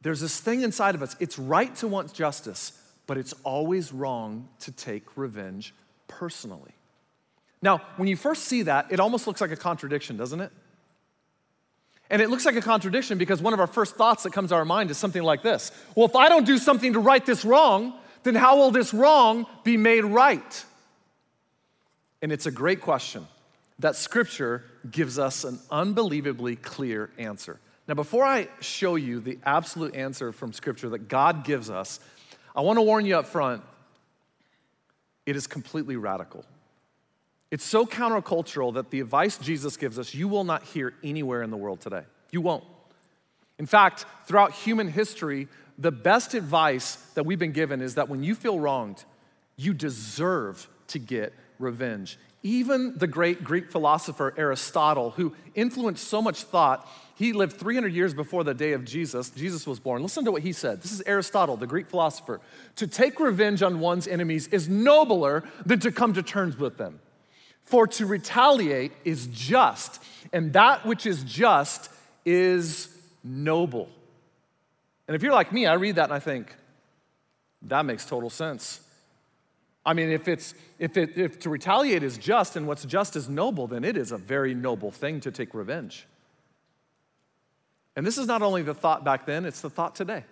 There's 0.00 0.20
this 0.20 0.38
thing 0.38 0.62
inside 0.62 0.94
of 0.94 1.02
us. 1.02 1.16
It's 1.18 1.38
right 1.38 1.74
to 1.76 1.88
want 1.88 2.14
justice, 2.14 2.80
but 3.06 3.18
it's 3.18 3.34
always 3.42 3.92
wrong 3.92 4.48
to 4.60 4.70
take 4.70 5.16
revenge 5.16 5.74
personally. 6.06 6.75
Now, 7.62 7.82
when 7.96 8.08
you 8.08 8.16
first 8.16 8.44
see 8.44 8.62
that, 8.62 8.86
it 8.90 9.00
almost 9.00 9.26
looks 9.26 9.40
like 9.40 9.50
a 9.50 9.56
contradiction, 9.56 10.16
doesn't 10.16 10.40
it? 10.40 10.52
And 12.08 12.22
it 12.22 12.30
looks 12.30 12.44
like 12.44 12.56
a 12.56 12.60
contradiction 12.60 13.18
because 13.18 13.42
one 13.42 13.52
of 13.52 13.60
our 13.60 13.66
first 13.66 13.96
thoughts 13.96 14.22
that 14.22 14.32
comes 14.32 14.50
to 14.50 14.54
our 14.54 14.64
mind 14.64 14.90
is 14.90 14.98
something 14.98 15.22
like 15.22 15.42
this 15.42 15.72
Well, 15.94 16.06
if 16.06 16.14
I 16.14 16.28
don't 16.28 16.46
do 16.46 16.58
something 16.58 16.92
to 16.92 17.00
right 17.00 17.24
this 17.24 17.44
wrong, 17.44 17.94
then 18.22 18.34
how 18.34 18.56
will 18.56 18.70
this 18.70 18.94
wrong 18.94 19.46
be 19.64 19.76
made 19.76 20.04
right? 20.04 20.64
And 22.22 22.32
it's 22.32 22.46
a 22.46 22.50
great 22.50 22.80
question 22.80 23.26
that 23.78 23.96
scripture 23.96 24.64
gives 24.90 25.18
us 25.18 25.44
an 25.44 25.58
unbelievably 25.70 26.56
clear 26.56 27.10
answer. 27.18 27.60
Now, 27.86 27.94
before 27.94 28.24
I 28.24 28.48
show 28.60 28.96
you 28.96 29.20
the 29.20 29.38
absolute 29.44 29.94
answer 29.94 30.32
from 30.32 30.52
scripture 30.52 30.88
that 30.90 31.08
God 31.08 31.44
gives 31.44 31.70
us, 31.70 32.00
I 32.54 32.62
want 32.62 32.78
to 32.78 32.82
warn 32.82 33.04
you 33.04 33.16
up 33.16 33.26
front 33.26 33.62
it 35.26 35.36
is 35.36 35.46
completely 35.46 35.96
radical. 35.96 36.44
It's 37.50 37.64
so 37.64 37.86
countercultural 37.86 38.74
that 38.74 38.90
the 38.90 39.00
advice 39.00 39.38
Jesus 39.38 39.76
gives 39.76 39.98
us, 39.98 40.14
you 40.14 40.28
will 40.28 40.44
not 40.44 40.64
hear 40.64 40.94
anywhere 41.04 41.42
in 41.42 41.50
the 41.50 41.56
world 41.56 41.80
today. 41.80 42.02
You 42.32 42.40
won't. 42.40 42.64
In 43.58 43.66
fact, 43.66 44.04
throughout 44.26 44.52
human 44.52 44.88
history, 44.88 45.48
the 45.78 45.92
best 45.92 46.34
advice 46.34 46.96
that 47.14 47.24
we've 47.24 47.38
been 47.38 47.52
given 47.52 47.80
is 47.80 47.94
that 47.94 48.08
when 48.08 48.24
you 48.24 48.34
feel 48.34 48.58
wronged, 48.58 49.04
you 49.56 49.72
deserve 49.72 50.68
to 50.88 50.98
get 50.98 51.32
revenge, 51.58 52.18
Even 52.46 52.96
the 52.96 53.08
great 53.08 53.42
Greek 53.42 53.72
philosopher 53.72 54.32
Aristotle, 54.36 55.10
who 55.10 55.34
influenced 55.56 56.06
so 56.06 56.22
much 56.22 56.44
thought, 56.44 56.88
he 57.16 57.32
lived 57.32 57.56
300 57.56 57.92
years 57.92 58.14
before 58.14 58.44
the 58.44 58.54
day 58.54 58.72
of 58.72 58.84
Jesus. 58.84 59.30
Jesus 59.30 59.66
was 59.66 59.80
born. 59.80 60.00
Listen 60.00 60.24
to 60.24 60.30
what 60.30 60.42
he 60.42 60.52
said. 60.52 60.80
This 60.80 60.92
is 60.92 61.02
Aristotle, 61.06 61.56
the 61.56 61.66
Greek 61.66 61.88
philosopher. 61.88 62.40
To 62.76 62.86
take 62.86 63.18
revenge 63.18 63.62
on 63.62 63.80
one's 63.80 64.06
enemies 64.06 64.46
is 64.48 64.68
nobler 64.68 65.42
than 65.64 65.80
to 65.80 65.90
come 65.90 66.12
to 66.12 66.22
terms 66.22 66.56
with 66.56 66.76
them. 66.76 67.00
For 67.66 67.86
to 67.86 68.06
retaliate 68.06 68.92
is 69.04 69.26
just, 69.26 70.02
and 70.32 70.52
that 70.54 70.86
which 70.86 71.04
is 71.04 71.22
just 71.24 71.90
is 72.24 72.88
noble. 73.22 73.88
And 75.08 75.14
if 75.14 75.22
you're 75.22 75.32
like 75.32 75.52
me, 75.52 75.66
I 75.66 75.74
read 75.74 75.96
that 75.96 76.04
and 76.04 76.12
I 76.12 76.20
think, 76.20 76.54
that 77.62 77.84
makes 77.84 78.04
total 78.06 78.30
sense. 78.30 78.80
I 79.84 79.94
mean, 79.94 80.10
if, 80.10 80.28
it's, 80.28 80.54
if, 80.78 80.96
it, 80.96 81.16
if 81.16 81.40
to 81.40 81.50
retaliate 81.50 82.02
is 82.02 82.18
just 82.18 82.56
and 82.56 82.66
what's 82.66 82.84
just 82.84 83.16
is 83.16 83.28
noble, 83.28 83.66
then 83.66 83.84
it 83.84 83.96
is 83.96 84.12
a 84.12 84.18
very 84.18 84.54
noble 84.54 84.90
thing 84.90 85.20
to 85.20 85.30
take 85.30 85.54
revenge. 85.54 86.06
And 87.96 88.06
this 88.06 88.18
is 88.18 88.26
not 88.26 88.42
only 88.42 88.62
the 88.62 88.74
thought 88.74 89.04
back 89.04 89.26
then, 89.26 89.44
it's 89.44 89.60
the 89.60 89.70
thought 89.70 89.94
today. 89.94 90.24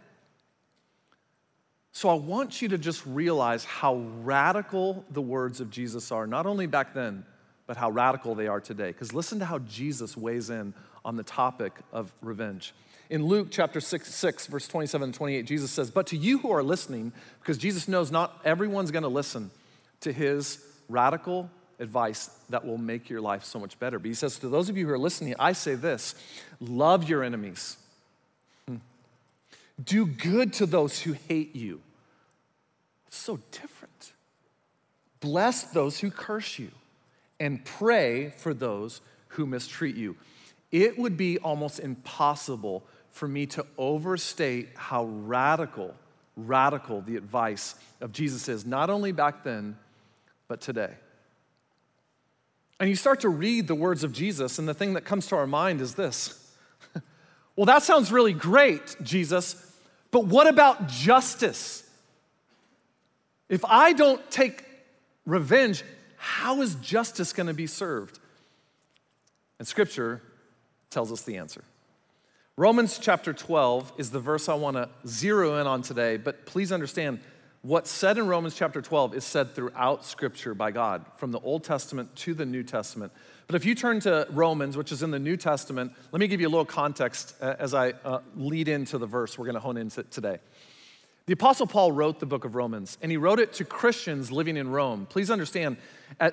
So 1.94 2.08
I 2.08 2.14
want 2.14 2.60
you 2.60 2.68
to 2.70 2.76
just 2.76 3.06
realize 3.06 3.64
how 3.64 3.94
radical 4.24 5.04
the 5.10 5.22
words 5.22 5.60
of 5.60 5.70
Jesus 5.70 6.10
are, 6.10 6.26
not 6.26 6.44
only 6.44 6.66
back 6.66 6.92
then, 6.92 7.24
but 7.68 7.76
how 7.76 7.88
radical 7.88 8.34
they 8.34 8.48
are 8.48 8.60
today. 8.60 8.88
Because 8.88 9.14
listen 9.14 9.38
to 9.38 9.44
how 9.44 9.60
Jesus 9.60 10.16
weighs 10.16 10.50
in 10.50 10.74
on 11.04 11.14
the 11.14 11.22
topic 11.22 11.72
of 11.92 12.12
revenge. 12.20 12.74
In 13.10 13.24
Luke 13.24 13.46
chapter 13.52 13.80
6, 13.80 14.12
6, 14.12 14.46
verse 14.48 14.66
27 14.66 15.04
and 15.04 15.14
28, 15.14 15.46
Jesus 15.46 15.70
says, 15.70 15.92
But 15.92 16.08
to 16.08 16.16
you 16.16 16.38
who 16.38 16.50
are 16.50 16.64
listening, 16.64 17.12
because 17.38 17.58
Jesus 17.58 17.86
knows 17.86 18.10
not 18.10 18.40
everyone's 18.44 18.90
gonna 18.90 19.06
listen 19.06 19.52
to 20.00 20.12
his 20.12 20.58
radical 20.88 21.48
advice 21.78 22.28
that 22.50 22.66
will 22.66 22.76
make 22.76 23.08
your 23.08 23.20
life 23.20 23.44
so 23.44 23.60
much 23.60 23.78
better. 23.78 24.00
But 24.00 24.08
he 24.08 24.14
says, 24.14 24.40
To 24.40 24.48
those 24.48 24.68
of 24.68 24.76
you 24.76 24.88
who 24.88 24.92
are 24.92 24.98
listening, 24.98 25.36
I 25.38 25.52
say 25.52 25.76
this 25.76 26.16
love 26.58 27.08
your 27.08 27.22
enemies. 27.22 27.76
Do 29.82 30.06
good 30.06 30.52
to 30.54 30.66
those 30.66 31.00
who 31.00 31.12
hate 31.28 31.56
you. 31.56 31.80
It's 33.08 33.16
so 33.16 33.38
different. 33.50 34.12
Bless 35.20 35.64
those 35.64 35.98
who 35.98 36.10
curse 36.10 36.58
you 36.58 36.70
and 37.40 37.64
pray 37.64 38.30
for 38.36 38.54
those 38.54 39.00
who 39.28 39.46
mistreat 39.46 39.96
you. 39.96 40.16
It 40.70 40.98
would 40.98 41.16
be 41.16 41.38
almost 41.38 41.80
impossible 41.80 42.84
for 43.10 43.28
me 43.28 43.46
to 43.46 43.64
overstate 43.78 44.70
how 44.74 45.04
radical, 45.04 45.94
radical 46.36 47.00
the 47.00 47.16
advice 47.16 47.76
of 48.00 48.12
Jesus 48.12 48.48
is, 48.48 48.66
not 48.66 48.90
only 48.90 49.12
back 49.12 49.44
then, 49.44 49.76
but 50.48 50.60
today. 50.60 50.90
And 52.80 52.90
you 52.90 52.96
start 52.96 53.20
to 53.20 53.28
read 53.28 53.68
the 53.68 53.74
words 53.74 54.02
of 54.02 54.12
Jesus, 54.12 54.58
and 54.58 54.68
the 54.68 54.74
thing 54.74 54.94
that 54.94 55.04
comes 55.04 55.28
to 55.28 55.36
our 55.36 55.46
mind 55.46 55.80
is 55.80 55.94
this 55.94 56.52
well, 57.56 57.66
that 57.66 57.82
sounds 57.82 58.10
really 58.10 58.32
great, 58.32 58.96
Jesus, 59.02 59.56
but 60.10 60.26
what 60.26 60.46
about 60.46 60.88
justice? 60.88 61.88
If 63.48 63.64
I 63.64 63.92
don't 63.92 64.28
take 64.30 64.64
revenge, 65.26 65.84
how 66.16 66.62
is 66.62 66.74
justice 66.76 67.32
going 67.32 67.46
to 67.46 67.54
be 67.54 67.66
served? 67.66 68.18
And 69.58 69.68
scripture 69.68 70.22
tells 70.90 71.12
us 71.12 71.22
the 71.22 71.36
answer. 71.36 71.64
Romans 72.56 72.98
chapter 73.00 73.32
12 73.32 73.92
is 73.98 74.10
the 74.10 74.20
verse 74.20 74.48
I 74.48 74.54
want 74.54 74.76
to 74.76 74.88
zero 75.06 75.60
in 75.60 75.66
on 75.66 75.82
today, 75.82 76.16
but 76.16 76.46
please 76.46 76.70
understand 76.70 77.20
what's 77.62 77.90
said 77.90 78.18
in 78.18 78.28
Romans 78.28 78.54
chapter 78.54 78.80
12 78.80 79.14
is 79.14 79.24
said 79.24 79.54
throughout 79.54 80.04
scripture 80.04 80.54
by 80.54 80.70
God, 80.70 81.04
from 81.16 81.32
the 81.32 81.40
Old 81.40 81.64
Testament 81.64 82.14
to 82.16 82.34
the 82.34 82.46
New 82.46 82.62
Testament. 82.62 83.12
But 83.46 83.56
if 83.56 83.64
you 83.64 83.74
turn 83.74 84.00
to 84.00 84.26
Romans, 84.30 84.76
which 84.76 84.90
is 84.90 85.02
in 85.02 85.10
the 85.10 85.18
New 85.18 85.36
Testament, 85.36 85.92
let 86.12 86.20
me 86.20 86.26
give 86.26 86.40
you 86.40 86.48
a 86.48 86.50
little 86.50 86.64
context 86.64 87.34
uh, 87.40 87.56
as 87.58 87.74
I 87.74 87.92
uh, 88.04 88.20
lead 88.36 88.68
into 88.68 88.98
the 88.98 89.06
verse 89.06 89.38
we're 89.38 89.44
going 89.44 89.54
to 89.54 89.60
hone 89.60 89.76
into 89.76 90.02
today. 90.04 90.38
The 91.26 91.32
Apostle 91.32 91.66
Paul 91.66 91.90
wrote 91.90 92.20
the 92.20 92.26
book 92.26 92.44
of 92.44 92.54
Romans, 92.54 92.98
and 93.00 93.10
he 93.10 93.16
wrote 93.16 93.40
it 93.40 93.54
to 93.54 93.64
Christians 93.64 94.30
living 94.30 94.58
in 94.58 94.68
Rome. 94.68 95.06
Please 95.08 95.30
understand, 95.30 95.78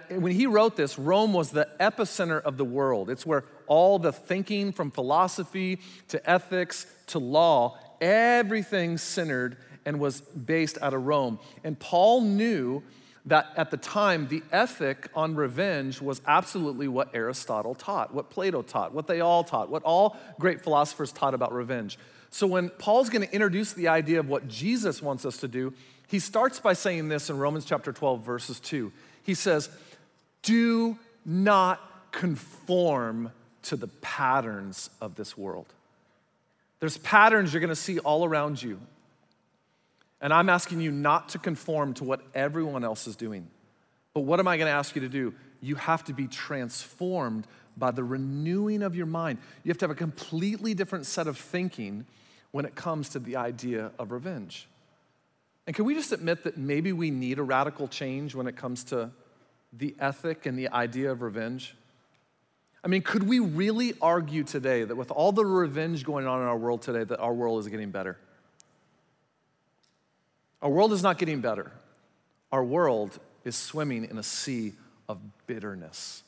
when 0.10 0.34
he 0.34 0.48
wrote 0.48 0.76
this, 0.76 1.00
Rome 1.00 1.32
was 1.32 1.52
the 1.52 1.70
epicenter 1.80 2.42
of 2.42 2.58
the 2.58 2.66
world. 2.66 3.10
It's 3.10 3.26
where 3.26 3.46
all 3.68 4.00
the 4.00 4.12
thinking 4.12 4.74
from 4.74 4.92
philosophy 4.92 5.80
to 6.10 6.30
ethics 6.30 6.88
to 7.08 7.20
law, 7.20 7.78
everything 8.02 8.98
centered 8.98 9.56
and 9.86 9.98
was 9.98 10.20
based 10.22 10.78
out 10.82 10.94
of 10.94 11.06
Rome. 11.06 11.40
And 11.64 11.80
Paul 11.80 12.22
knew 12.22 12.84
that 13.26 13.48
at 13.56 13.70
the 13.70 13.78
time, 13.78 14.28
the 14.28 14.42
ethic 14.52 15.10
on 15.14 15.36
revenge 15.36 16.02
was 16.02 16.22
absolutely 16.26 16.88
what 16.88 17.10
Aristotle 17.14 17.76
taught, 17.76 18.14
what 18.14 18.30
Plato 18.30 18.62
taught, 18.62 18.94
what 18.94 19.08
they 19.08 19.22
all 19.22 19.44
taught, 19.44 19.70
what 19.70 19.84
all 19.84 20.18
great 20.40 20.62
philosophers 20.62 21.12
taught 21.12 21.34
about 21.34 21.54
revenge. 21.54 22.00
So 22.32 22.48
when 22.48 22.70
Paul's 22.70 23.10
going 23.10 23.28
to 23.28 23.34
introduce 23.34 23.74
the 23.74 23.90
idea 23.90 24.20
of 24.20 24.28
what 24.28 24.48
Jesus 24.48 25.02
wants 25.02 25.26
us 25.26 25.38
to 25.38 25.48
do, 25.48 25.74
he 26.08 26.20
starts 26.20 26.60
by 26.60 26.74
saying 26.74 27.10
this 27.10 27.30
in 27.30 27.38
Romans 27.38 27.66
chapter 27.66 27.92
12, 27.92 28.22
verses 28.22 28.60
2. 28.60 28.92
He 29.24 29.34
says, 29.34 29.70
Do 30.42 30.98
not 31.26 31.80
conform 32.12 33.32
to 33.64 33.76
the 33.76 33.88
patterns 33.88 34.90
of 35.00 35.16
this 35.16 35.38
world. 35.38 35.68
There's 36.80 36.98
patterns 36.98 37.54
you're 37.54 37.62
going 37.62 37.70
to 37.70 37.76
see 37.76 38.00
all 38.00 38.26
around 38.26 38.62
you. 38.62 38.80
And 40.22 40.32
I'm 40.32 40.50
asking 40.50 40.82
you 40.82 40.92
not 40.92 41.30
to 41.30 41.40
conform 41.40 41.96
to 41.96 42.04
what 42.04 42.22
everyone 42.36 42.84
else 42.84 43.08
is 43.08 43.16
doing. 43.16 43.48
But 44.14 44.22
what 44.22 44.40
am 44.40 44.48
I 44.48 44.58
going 44.58 44.68
to 44.68 44.74
ask 44.74 44.96
you 44.96 45.02
to 45.02 45.10
do? 45.10 45.34
You 45.62 45.76
have 45.76 46.04
to 46.06 46.14
be 46.14 46.28
transformed 46.28 47.48
by 47.78 47.92
the 47.92 48.04
renewing 48.04 48.84
of 48.84 48.96
your 48.96 49.06
mind. 49.06 49.40
You 49.64 49.70
have 49.70 49.78
to 49.80 49.86
have 49.86 49.92
a 49.92 49.96
completely 49.96 50.74
different 50.74 51.06
set 51.06 51.28
of 51.28 51.38
thinking 51.38 52.06
when 52.52 52.66
it 52.66 52.76
comes 52.76 53.10
to 53.10 53.20
the 53.20 53.38
idea 53.38 53.92
of 53.98 54.12
revenge. 54.12 54.68
And 55.66 55.76
can 55.76 55.86
we 55.86 55.94
just 55.94 56.12
admit 56.12 56.44
that 56.44 56.58
maybe 56.58 56.92
we 56.92 57.12
need 57.12 57.40
a 57.40 57.44
radical 57.44 57.88
change 57.88 58.36
when 58.36 58.48
it 58.48 58.56
comes 58.56 58.84
to 58.86 59.12
the 59.74 59.96
ethic 60.00 60.46
and 60.46 60.58
the 60.60 60.70
idea 60.70 61.12
of 61.12 61.22
revenge? 61.22 61.76
I 62.84 62.88
mean, 62.88 63.04
could 63.04 63.24
we 63.24 63.40
really 63.40 63.94
argue 64.02 64.44
today 64.44 64.84
that 64.84 64.96
with 64.96 65.12
all 65.12 65.32
the 65.32 65.46
revenge 65.46 66.04
going 66.04 66.28
on 66.28 66.42
in 66.42 66.48
our 66.48 66.58
world 66.58 66.82
today, 66.82 67.04
that 67.04 67.20
our 67.20 67.34
world 67.34 67.60
is 67.60 67.68
getting 67.68 67.92
better? 67.92 68.18
Our 70.62 70.70
world 70.70 70.94
is 70.94 71.02
not 71.02 71.18
getting 71.18 71.42
better. 71.42 71.72
Our 72.52 72.64
world 72.64 73.20
is 73.44 73.56
swimming 73.56 74.06
in 74.06 74.18
a 74.18 74.24
sea 74.24 74.74
of 75.10 75.20
bitterness. 75.48 76.24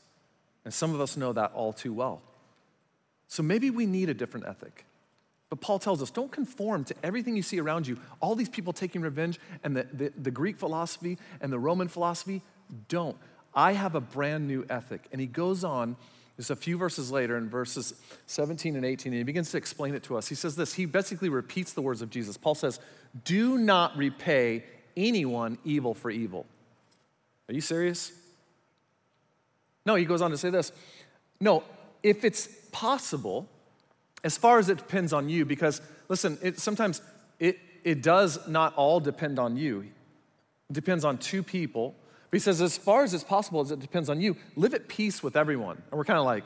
And 0.65 0.73
some 0.73 0.93
of 0.93 1.01
us 1.01 1.17
know 1.17 1.33
that 1.33 1.51
all 1.53 1.73
too 1.73 1.93
well. 1.93 2.21
So 3.27 3.43
maybe 3.43 3.69
we 3.69 3.85
need 3.85 4.09
a 4.09 4.13
different 4.13 4.45
ethic. 4.47 4.85
But 5.49 5.61
Paul 5.61 5.77
tells 5.79 6.01
us 6.01 6.09
don't 6.09 6.31
conform 6.31 6.83
to 6.85 6.95
everything 7.03 7.35
you 7.35 7.43
see 7.43 7.59
around 7.59 7.85
you. 7.85 7.99
All 8.21 8.35
these 8.35 8.49
people 8.49 8.73
taking 8.73 9.01
revenge 9.01 9.39
and 9.63 9.75
the, 9.75 9.87
the, 9.93 10.13
the, 10.17 10.31
Greek 10.31 10.57
philosophy 10.57 11.19
and 11.41 11.51
the 11.51 11.59
Roman 11.59 11.87
philosophy, 11.87 12.41
don't. 12.87 13.17
I 13.53 13.73
have 13.73 13.93
a 13.93 14.01
brand 14.01 14.47
new 14.47 14.65
ethic. 14.69 15.07
And 15.11 15.21
he 15.21 15.27
goes 15.27 15.63
on, 15.63 15.95
just 16.37 16.49
a 16.49 16.55
few 16.55 16.77
verses 16.77 17.11
later 17.11 17.37
in 17.37 17.49
verses 17.49 17.93
17 18.25 18.75
and 18.75 18.85
18, 18.85 19.13
and 19.13 19.17
he 19.19 19.23
begins 19.23 19.51
to 19.51 19.57
explain 19.57 19.93
it 19.93 20.03
to 20.03 20.17
us. 20.17 20.27
He 20.27 20.35
says 20.35 20.55
this 20.55 20.73
he 20.73 20.85
basically 20.85 21.29
repeats 21.29 21.73
the 21.73 21.81
words 21.81 22.01
of 22.01 22.09
Jesus. 22.09 22.37
Paul 22.37 22.55
says, 22.55 22.79
do 23.23 23.57
not 23.57 23.95
repay 23.95 24.63
anyone 24.97 25.57
evil 25.63 25.93
for 25.93 26.09
evil. 26.09 26.45
Are 27.49 27.53
you 27.53 27.61
serious? 27.61 28.11
No, 29.85 29.95
he 29.95 30.05
goes 30.05 30.21
on 30.21 30.31
to 30.31 30.37
say 30.37 30.49
this. 30.49 30.71
No, 31.39 31.63
if 32.01 32.23
it's 32.23 32.47
possible, 32.71 33.47
as 34.23 34.37
far 34.37 34.57
as 34.57 34.69
it 34.69 34.77
depends 34.77 35.13
on 35.13 35.29
you, 35.29 35.45
because 35.45 35.81
listen, 36.09 36.37
it, 36.41 36.59
sometimes 36.59 37.01
it, 37.39 37.59
it 37.83 38.01
does 38.01 38.47
not 38.47 38.73
all 38.75 38.99
depend 38.99 39.39
on 39.39 39.57
you. 39.57 39.81
It 40.69 40.73
depends 40.73 41.05
on 41.05 41.17
two 41.17 41.43
people. 41.43 41.95
But 42.33 42.37
he 42.37 42.45
says, 42.45 42.61
as 42.61 42.75
far 42.75 43.03
as 43.03 43.13
it's 43.13 43.23
possible, 43.23 43.61
as 43.61 43.69
it 43.69 43.79
depends 43.79 44.09
on 44.09 44.19
you, 44.19 44.35
live 44.55 44.73
at 44.73 44.87
peace 44.87 45.21
with 45.21 45.37
everyone. 45.37 45.79
And 45.91 45.97
we're 45.99 46.03
kind 46.03 46.17
of 46.17 46.25
like, 46.25 46.45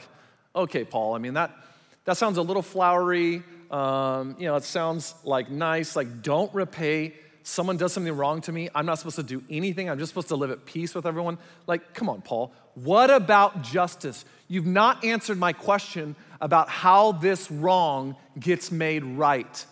okay, 0.53 0.84
Paul, 0.84 1.15
I 1.15 1.17
mean, 1.17 1.36
that, 1.36 1.56
that 2.03 2.17
sounds 2.17 2.38
a 2.38 2.41
little 2.41 2.62
flowery. 2.62 3.41
Um, 3.72 4.36
you 4.38 4.48
know, 4.48 4.58
it 4.58 4.65
sounds 4.65 5.15
like 5.24 5.50
nice, 5.50 5.96
like 5.96 6.22
don't 6.22 6.53
repay. 6.53 7.13
Someone 7.44 7.77
does 7.77 7.94
something 7.94 8.13
wrong 8.17 8.41
to 8.41 8.51
me. 8.51 8.67
I'm 8.75 8.86
not 8.86 8.98
supposed 9.00 9.15
to 9.15 9.24
do 9.24 9.41
anything. 9.50 9.89
I'm 9.89 9.98
just 9.98 10.10
supposed 10.10 10.27
to 10.27 10.36
live 10.36 10.51
at 10.51 10.65
peace 10.65 10.94
with 10.94 11.06
everyone. 11.06 11.38
Like, 11.67 11.94
come 11.94 12.10
on, 12.10 12.22
Paul. 12.22 12.51
What 12.74 13.10
about 13.10 13.62
justice? 13.62 14.25
You've 14.50 14.65
not 14.65 15.06
answered 15.06 15.38
my 15.38 15.53
question 15.53 16.17
about 16.41 16.67
how 16.67 17.13
this 17.13 17.50
wrong 17.50 18.17
gets 18.38 18.74
made 18.74 19.06
right. 19.06 19.65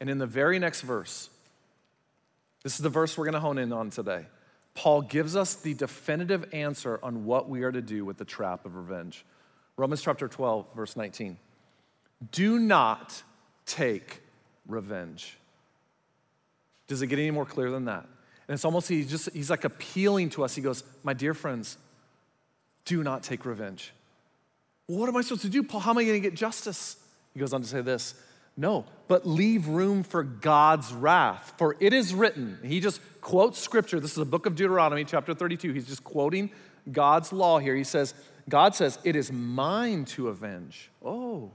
And 0.00 0.10
in 0.10 0.18
the 0.18 0.26
very 0.26 0.58
next 0.58 0.80
verse, 0.80 1.30
this 2.64 2.74
is 2.74 2.80
the 2.80 2.88
verse 2.88 3.16
we're 3.16 3.26
going 3.26 3.34
to 3.34 3.38
hone 3.38 3.58
in 3.58 3.72
on 3.72 3.90
today. 3.90 4.26
Paul 4.74 5.02
gives 5.02 5.36
us 5.36 5.56
the 5.56 5.74
definitive 5.74 6.46
answer 6.52 6.98
on 7.02 7.24
what 7.24 7.48
we 7.48 7.62
are 7.62 7.72
to 7.72 7.82
do 7.82 8.04
with 8.04 8.18
the 8.18 8.24
trap 8.24 8.64
of 8.64 8.76
revenge. 8.76 9.24
Romans 9.76 10.02
chapter 10.02 10.28
12, 10.28 10.66
verse 10.74 10.96
19. 10.96 11.38
Do 12.32 12.58
not 12.58 13.22
take 13.66 14.22
revenge. 14.66 15.36
Does 16.86 17.02
it 17.02 17.06
get 17.08 17.18
any 17.18 17.30
more 17.30 17.46
clear 17.46 17.70
than 17.70 17.86
that? 17.86 18.06
And 18.48 18.54
it's 18.54 18.64
almost, 18.64 18.88
he's 18.88 19.08
just, 19.08 19.32
he's 19.32 19.50
like 19.50 19.64
appealing 19.64 20.30
to 20.30 20.44
us. 20.44 20.54
He 20.54 20.62
goes, 20.62 20.82
My 21.02 21.14
dear 21.14 21.34
friends, 21.34 21.78
Do 22.84 23.02
not 23.02 23.22
take 23.22 23.44
revenge. 23.44 23.92
what 24.86 25.08
am 25.08 25.16
I 25.16 25.22
supposed 25.22 25.42
to 25.42 25.48
do, 25.48 25.62
Paul? 25.62 25.80
How 25.80 25.92
am 25.92 25.98
I 25.98 26.04
going 26.04 26.20
to 26.20 26.28
get 26.28 26.34
justice? 26.36 26.96
He 27.32 27.38
goes 27.40 27.52
on 27.52 27.62
to 27.62 27.68
say 27.68 27.80
this 27.80 28.14
No, 28.56 28.84
but 29.08 29.26
leave 29.26 29.68
room 29.68 30.02
for 30.02 30.22
God's 30.22 30.92
wrath. 30.92 31.54
For 31.56 31.76
it 31.80 31.92
is 31.92 32.12
written, 32.12 32.58
he 32.62 32.80
just 32.80 33.00
quotes 33.20 33.58
scripture. 33.58 34.00
This 34.00 34.10
is 34.10 34.16
the 34.16 34.24
book 34.24 34.46
of 34.46 34.54
Deuteronomy, 34.54 35.04
chapter 35.04 35.34
32. 35.34 35.72
He's 35.72 35.86
just 35.86 36.04
quoting 36.04 36.50
God's 36.90 37.32
law 37.32 37.58
here. 37.58 37.74
He 37.74 37.84
says, 37.84 38.14
God 38.48 38.74
says, 38.74 38.98
It 39.04 39.16
is 39.16 39.32
mine 39.32 40.04
to 40.06 40.28
avenge. 40.28 40.90
Oh, 41.04 41.50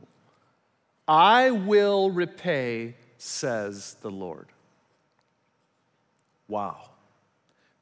I 1.08 1.52
will 1.52 2.10
repay, 2.10 2.96
says 3.18 3.96
the 4.02 4.10
Lord. 4.10 4.48
Wow. 6.48 6.90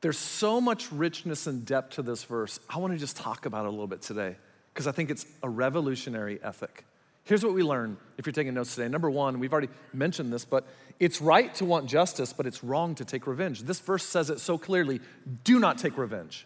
There's 0.02 0.18
so 0.18 0.60
much 0.60 0.92
richness 0.92 1.48
and 1.48 1.66
depth 1.66 1.96
to 1.96 2.02
this 2.02 2.26
verse. 2.26 2.60
I 2.70 2.78
want 2.80 2.92
to 2.92 3.00
just 3.00 3.16
talk 3.16 3.46
about 3.46 3.66
it 3.66 3.70
a 3.70 3.72
little 3.72 3.88
bit 3.88 4.02
today 4.02 4.36
because 4.74 4.88
I 4.88 4.92
think 4.92 5.10
it's 5.10 5.26
a 5.42 5.50
revolutionary 5.50 6.40
ethic. 6.44 6.86
Here's 7.26 7.44
what 7.44 7.54
we 7.54 7.64
learn 7.64 7.98
if 8.18 8.26
you're 8.26 8.34
taking 8.34 8.54
notes 8.54 8.76
today. 8.76 8.90
Number 8.90 9.10
one, 9.10 9.40
we've 9.40 9.52
already 9.52 9.70
mentioned 9.94 10.34
this, 10.34 10.44
but 10.44 10.66
it's 11.00 11.22
right 11.22 11.54
to 11.56 11.66
want 11.66 11.86
justice, 11.88 12.34
but 12.34 12.46
it's 12.46 12.64
wrong 12.64 12.96
to 12.96 13.06
take 13.06 13.28
revenge. 13.28 13.64
This 13.64 13.80
verse 13.80 14.04
says 14.04 14.30
it 14.30 14.40
so 14.40 14.58
clearly 14.58 15.00
do 15.44 15.60
not 15.60 15.78
take 15.78 15.98
revenge. 15.98 16.46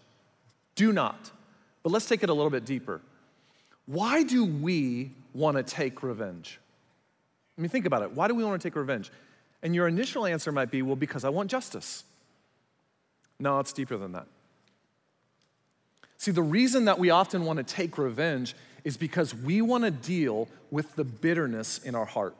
Do 0.76 0.94
not. 0.94 1.32
But 1.82 1.92
let's 1.92 2.06
take 2.06 2.22
it 2.22 2.30
a 2.30 2.34
little 2.34 2.52
bit 2.52 2.66
deeper. 2.66 3.02
Why 3.88 4.24
do 4.24 4.46
we 4.46 5.14
want 5.34 5.58
to 5.58 5.64
take 5.64 6.04
revenge? 6.04 6.60
I 7.58 7.62
mean, 7.62 7.70
think 7.70 7.86
about 7.86 8.04
it. 8.04 8.12
Why 8.12 8.28
do 8.28 8.36
we 8.36 8.44
want 8.44 8.62
to 8.62 8.68
take 8.68 8.76
revenge? 8.76 9.12
And 9.64 9.74
your 9.74 9.88
initial 9.88 10.26
answer 10.26 10.52
might 10.52 10.70
be, 10.70 10.84
well, 10.84 10.96
because 10.96 11.24
I 11.24 11.30
want 11.30 11.50
justice. 11.50 12.04
No, 13.40 13.60
it's 13.60 13.74
deeper 13.74 13.98
than 13.98 14.12
that. 14.12 14.28
See, 16.18 16.32
the 16.32 16.44
reason 16.44 16.86
that 16.86 17.00
we 17.00 17.10
often 17.10 17.46
want 17.46 17.58
to 17.58 17.64
take 17.64 17.98
revenge 17.98 18.56
is 18.88 18.96
because 18.96 19.36
we 19.36 19.62
want 19.62 19.84
to 19.84 19.92
deal 19.92 20.48
with 20.72 20.96
the 20.96 21.04
bitterness 21.04 21.78
in 21.80 21.94
our 21.94 22.06
heart. 22.06 22.38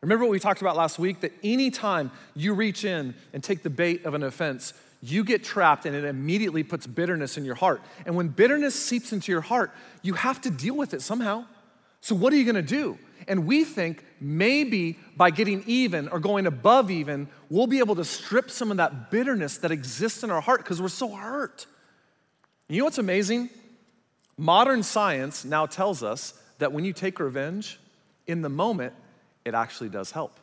Remember 0.00 0.24
what 0.24 0.30
we 0.30 0.40
talked 0.40 0.62
about 0.62 0.74
last 0.74 0.98
week? 0.98 1.20
That 1.20 1.32
anytime 1.44 2.10
you 2.34 2.54
reach 2.54 2.86
in 2.86 3.14
and 3.34 3.44
take 3.44 3.62
the 3.62 3.68
bait 3.68 4.06
of 4.06 4.14
an 4.14 4.22
offense, 4.22 4.72
you 5.02 5.22
get 5.24 5.44
trapped 5.44 5.84
and 5.84 5.94
it 5.94 6.06
immediately 6.06 6.62
puts 6.62 6.86
bitterness 6.86 7.36
in 7.36 7.44
your 7.44 7.54
heart. 7.54 7.82
And 8.06 8.16
when 8.16 8.28
bitterness 8.28 8.74
seeps 8.74 9.12
into 9.12 9.30
your 9.30 9.42
heart, 9.42 9.72
you 10.00 10.14
have 10.14 10.40
to 10.40 10.50
deal 10.50 10.74
with 10.74 10.94
it 10.94 11.02
somehow. 11.02 11.44
So, 12.00 12.14
what 12.14 12.32
are 12.32 12.36
you 12.36 12.46
gonna 12.46 12.62
do? 12.62 12.98
And 13.28 13.46
we 13.46 13.64
think 13.64 14.02
maybe 14.22 14.98
by 15.18 15.28
getting 15.28 15.62
even 15.66 16.08
or 16.08 16.18
going 16.18 16.46
above 16.46 16.90
even, 16.90 17.28
we'll 17.50 17.66
be 17.66 17.80
able 17.80 17.96
to 17.96 18.06
strip 18.06 18.50
some 18.50 18.70
of 18.70 18.78
that 18.78 19.10
bitterness 19.10 19.58
that 19.58 19.70
exists 19.70 20.22
in 20.22 20.30
our 20.30 20.40
heart 20.40 20.64
because 20.64 20.80
we're 20.80 20.88
so 20.88 21.10
hurt. 21.10 21.66
You 22.70 22.78
know 22.78 22.84
what's 22.84 22.96
amazing? 22.96 23.50
Modern 24.40 24.82
science 24.82 25.44
now 25.44 25.66
tells 25.66 26.02
us 26.02 26.32
that 26.60 26.72
when 26.72 26.86
you 26.86 26.94
take 26.94 27.20
revenge, 27.20 27.78
in 28.26 28.40
the 28.40 28.48
moment, 28.48 28.94
it 29.44 29.54
actually 29.54 29.90
does 29.90 30.12
help. 30.12 30.40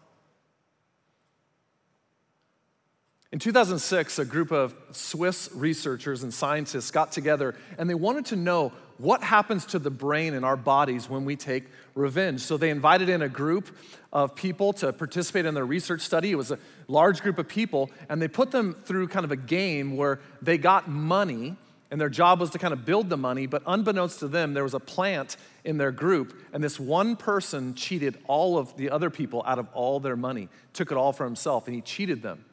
In 3.32 3.39
2006, 3.39 4.20
a 4.20 4.25
group 4.25 4.51
of 4.51 4.75
Swiss 4.92 5.50
researchers 5.51 6.22
and 6.22 6.32
scientists 6.32 6.92
got 6.92 7.12
together 7.12 7.56
and 7.80 7.89
they 7.89 7.96
wanted 7.96 8.27
to 8.27 8.36
know 8.36 8.72
what 9.00 9.24
happens 9.24 9.66
to 9.68 9.80
the 9.80 9.89
brain 9.89 10.36
in 10.36 10.44
our 10.44 10.56
bodies 10.56 11.10
when 11.10 11.25
we 11.25 11.36
take 11.36 11.63
revenge. 11.96 12.42
So 12.42 12.56
they 12.56 12.70
invited 12.70 13.10
in 13.10 13.24
a 13.24 13.30
group 13.30 13.75
of 14.13 14.36
people 14.36 14.74
to 14.74 14.94
participate 14.94 15.48
in 15.48 15.56
their 15.56 15.66
research 15.66 16.01
study. 16.01 16.31
It 16.31 16.36
was 16.36 16.51
a 16.51 16.60
large 16.88 17.24
group 17.24 17.40
of 17.40 17.48
people, 17.48 17.90
and 18.10 18.22
they 18.22 18.27
put 18.27 18.51
them 18.51 18.75
through 18.86 19.07
kind 19.07 19.24
of 19.24 19.31
a 19.31 19.36
game 19.36 19.98
where 19.98 20.20
they 20.44 20.60
got 20.60 20.88
money, 20.88 21.55
and 21.90 22.02
their 22.02 22.10
job 22.10 22.40
was 22.40 22.50
to 22.52 22.60
kind 22.60 22.74
of 22.74 22.86
build 22.86 23.10
the 23.10 23.18
money. 23.18 23.46
But 23.46 23.64
unbeknownst 23.66 24.20
to 24.20 24.28
them, 24.28 24.54
there 24.54 24.64
was 24.64 24.74
a 24.74 24.80
plant 24.80 25.38
in 25.64 25.78
their 25.78 25.92
group, 25.92 26.38
and 26.54 26.64
this 26.64 26.80
one 26.80 27.16
person 27.16 27.76
cheated 27.76 28.18
all 28.28 28.58
of 28.58 28.76
the 28.78 28.90
other 28.90 29.10
people 29.10 29.44
out 29.46 29.60
of 29.60 29.68
all 29.74 30.00
their 30.00 30.16
money, 30.16 30.50
took 30.74 30.92
it 30.92 30.98
all 30.98 31.14
for 31.14 31.24
himself, 31.24 31.68
and 31.68 31.76
he 31.76 31.82
cheated 31.82 32.22
them. 32.22 32.44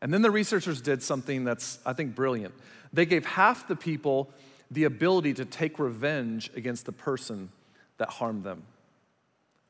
And 0.00 0.12
then 0.12 0.22
the 0.22 0.30
researchers 0.30 0.80
did 0.80 1.02
something 1.02 1.44
that's, 1.44 1.78
I 1.86 1.92
think, 1.92 2.14
brilliant. 2.14 2.54
They 2.92 3.06
gave 3.06 3.24
half 3.24 3.68
the 3.68 3.76
people 3.76 4.30
the 4.70 4.84
ability 4.84 5.34
to 5.34 5.44
take 5.44 5.78
revenge 5.78 6.50
against 6.56 6.86
the 6.86 6.92
person 6.92 7.50
that 7.98 8.08
harmed 8.08 8.44
them. 8.44 8.64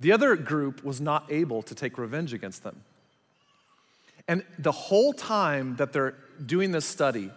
The 0.00 0.12
other 0.12 0.36
group 0.36 0.84
was 0.84 1.00
not 1.00 1.30
able 1.30 1.62
to 1.62 1.74
take 1.74 1.98
revenge 1.98 2.32
against 2.32 2.62
them. 2.62 2.82
And 4.28 4.44
the 4.58 4.72
whole 4.72 5.12
time 5.12 5.76
that 5.76 5.92
they're 5.92 6.14
doing 6.44 6.72
this 6.72 6.84
study, 6.84 7.30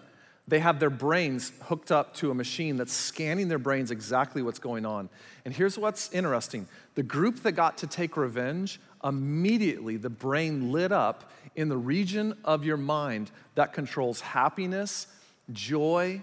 they 0.50 0.60
have 0.60 0.80
their 0.80 0.90
brains 0.90 1.52
hooked 1.64 1.92
up 1.92 2.14
to 2.16 2.32
a 2.32 2.34
machine 2.34 2.76
that's 2.76 2.94
scanning 2.94 3.48
their 3.48 3.60
brains 3.60 3.92
exactly 3.92 4.42
what's 4.42 4.60
going 4.60 4.86
on. 4.86 5.10
And 5.46 5.54
here's 5.54 5.78
what's 5.78 6.12
interesting 6.12 6.68
the 6.96 7.04
group 7.04 7.44
that 7.44 7.54
got 7.54 7.78
to 7.80 7.88
take 7.88 8.18
revenge, 8.18 8.80
immediately 9.04 9.98
the 9.98 10.10
brain 10.10 10.72
lit 10.72 10.92
up 10.92 11.32
in 11.56 11.70
the 11.70 11.78
region 11.78 12.36
of 12.44 12.66
your 12.66 12.78
mind 12.78 13.32
that 13.56 13.74
controls 13.74 14.22
happiness, 14.22 15.08
joy, 15.52 16.22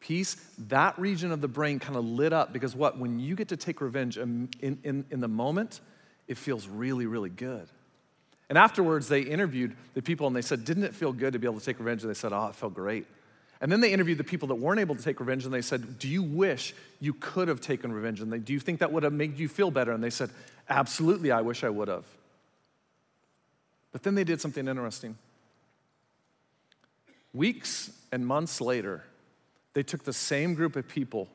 peace. 0.00 0.36
That 0.68 0.98
region 0.98 1.30
of 1.30 1.40
the 1.40 1.48
brain 1.48 1.78
kind 1.78 1.96
of 1.96 2.04
lit 2.04 2.32
up 2.32 2.52
because 2.52 2.74
what? 2.74 2.98
When 2.98 3.20
you 3.20 3.36
get 3.36 3.48
to 3.48 3.56
take 3.56 3.80
revenge 3.80 4.18
um, 4.18 4.48
in, 4.60 4.78
in, 4.82 5.04
in 5.10 5.20
the 5.20 5.28
moment, 5.28 5.80
it 6.26 6.38
feels 6.38 6.66
really, 6.66 7.06
really 7.06 7.30
good. 7.30 7.68
And 8.50 8.58
afterwards, 8.58 9.08
they 9.08 9.22
interviewed 9.22 9.76
the 9.94 10.02
people 10.02 10.26
and 10.26 10.34
they 10.34 10.42
said, 10.42 10.64
Didn't 10.64 10.82
it 10.82 10.94
feel 10.94 11.12
good 11.12 11.32
to 11.34 11.38
be 11.38 11.46
able 11.46 11.60
to 11.60 11.64
take 11.64 11.78
revenge? 11.78 12.02
And 12.02 12.10
they 12.10 12.18
said, 12.18 12.32
Oh, 12.32 12.48
it 12.48 12.56
felt 12.56 12.74
great. 12.74 13.06
And 13.60 13.70
then 13.70 13.80
they 13.80 13.92
interviewed 13.92 14.18
the 14.18 14.24
people 14.24 14.48
that 14.48 14.56
weren't 14.56 14.80
able 14.80 14.96
to 14.96 15.02
take 15.02 15.20
revenge 15.20 15.44
and 15.44 15.54
they 15.54 15.62
said, 15.62 16.00
Do 16.00 16.08
you 16.08 16.24
wish 16.24 16.74
you 16.98 17.14
could 17.14 17.46
have 17.46 17.60
taken 17.60 17.92
revenge? 17.92 18.20
And 18.20 18.32
they, 18.32 18.38
do 18.38 18.52
you 18.52 18.58
think 18.58 18.80
that 18.80 18.92
would 18.92 19.04
have 19.04 19.12
made 19.12 19.38
you 19.38 19.48
feel 19.48 19.70
better? 19.70 19.92
And 19.92 20.02
they 20.02 20.10
said, 20.10 20.30
Absolutely, 20.68 21.30
I 21.30 21.42
wish 21.42 21.62
I 21.62 21.68
would 21.68 21.86
have. 21.86 22.04
But 23.92 24.02
then 24.02 24.16
they 24.16 24.24
did 24.24 24.40
something 24.40 24.66
interesting. 24.66 25.16
Weeks 27.32 27.92
and 28.10 28.26
months 28.26 28.60
later, 28.60 29.04
they 29.74 29.84
took 29.84 30.02
the 30.02 30.12
same 30.12 30.54
group 30.54 30.74
of 30.74 30.88
people 30.88 31.28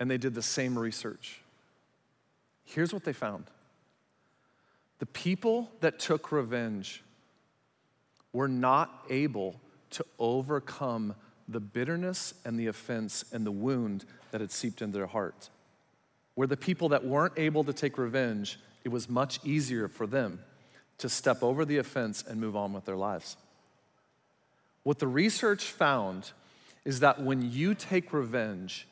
and 0.00 0.10
they 0.10 0.18
did 0.18 0.34
the 0.34 0.42
same 0.42 0.76
research. 0.76 1.40
Here's 2.64 2.92
what 2.92 3.04
they 3.04 3.12
found 3.12 3.44
the 4.98 5.06
people 5.06 5.70
that 5.80 5.98
took 5.98 6.32
revenge 6.32 7.02
were 8.32 8.48
not 8.48 9.04
able 9.10 9.60
to 9.90 10.04
overcome 10.18 11.14
the 11.48 11.60
bitterness 11.60 12.34
and 12.44 12.58
the 12.58 12.66
offense 12.66 13.24
and 13.32 13.46
the 13.46 13.50
wound 13.50 14.04
that 14.30 14.40
had 14.40 14.50
seeped 14.50 14.82
into 14.82 14.98
their 14.98 15.06
heart. 15.06 15.48
Where 16.34 16.46
the 16.46 16.56
people 16.56 16.90
that 16.90 17.04
weren't 17.04 17.34
able 17.36 17.64
to 17.64 17.72
take 17.72 17.98
revenge, 17.98 18.58
it 18.84 18.88
was 18.88 19.08
much 19.08 19.40
easier 19.44 19.88
for 19.88 20.06
them 20.06 20.40
to 20.98 21.08
step 21.08 21.42
over 21.42 21.64
the 21.64 21.78
offense 21.78 22.24
and 22.26 22.40
move 22.40 22.56
on 22.56 22.72
with 22.72 22.84
their 22.84 22.96
lives. 22.96 23.36
What 24.82 24.98
the 24.98 25.08
research 25.08 25.64
found 25.64 26.30
is 26.84 27.00
that 27.00 27.20
when 27.20 27.50
you 27.50 27.74
take 27.74 28.12
revenge, 28.12 28.86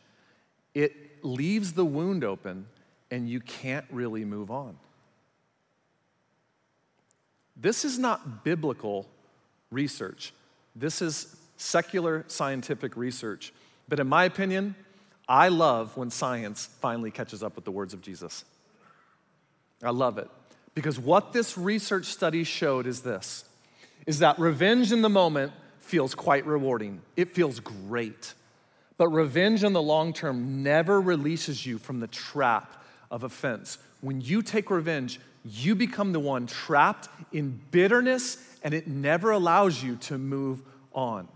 it 0.75 1.25
leaves 1.25 1.73
the 1.73 1.85
wound 1.85 2.25
open 2.25 2.67
and 3.11 3.29
you 3.29 3.41
can't 3.41 3.87
really 3.91 4.25
move 4.25 4.51
on. 4.51 4.77
This 7.57 7.85
is 7.85 7.99
not 7.99 8.45
biblical 8.45 9.07
research. 9.71 10.33
This 10.75 11.01
is 11.03 11.37
secular 11.57 12.25
scientific 12.27 12.97
research. 12.97 13.53
But 13.89 14.01
in 14.01 14.09
my 14.09 14.25
opinion, 14.25 14.75
I 15.29 15.49
love 15.49 15.97
when 15.97 16.11
science 16.11 16.67
finally 16.81 17.11
catches 17.11 17.43
up 17.43 17.57
with 17.57 17.65
the 17.65 17.71
words 17.71 17.95
of 17.95 18.03
Jesus. 18.03 18.45
I 19.83 19.91
love 19.91 20.19
it. 20.19 20.29
Because 20.75 20.99
what 20.99 21.33
this 21.33 21.57
research 21.57 22.07
study 22.07 22.45
showed 22.45 22.87
is 22.87 23.01
this 23.03 23.45
is 24.07 24.19
that 24.19 24.39
revenge 24.39 24.93
in 24.93 25.01
the 25.01 25.09
moment 25.09 25.53
feels 25.81 26.15
quite 26.15 26.45
rewarding. 26.47 27.01
It 27.17 27.35
feels 27.35 27.61
great. 27.61 28.35
But 28.97 29.09
revenge 29.09 29.65
in 29.65 29.73
the 29.73 29.83
long 29.83 30.13
term 30.13 30.63
never 30.63 31.01
releases 31.01 31.65
you 31.65 31.79
from 31.79 32.01
the 32.01 32.07
trap 32.07 32.85
of 33.11 33.25
offense. 33.25 33.79
When 34.01 34.21
you 34.21 34.43
take 34.43 34.71
revenge, 34.71 35.21
you 35.45 35.75
become 35.75 36.13
the 36.13 36.21
one 36.21 36.47
trapped 36.47 37.09
in 37.33 37.61
bitterness 37.71 38.39
and 38.63 38.73
it 38.73 38.89
never 38.89 39.31
allows 39.31 39.83
you 39.83 39.97
to 39.97 40.17
move 40.17 40.63
on. 40.93 41.29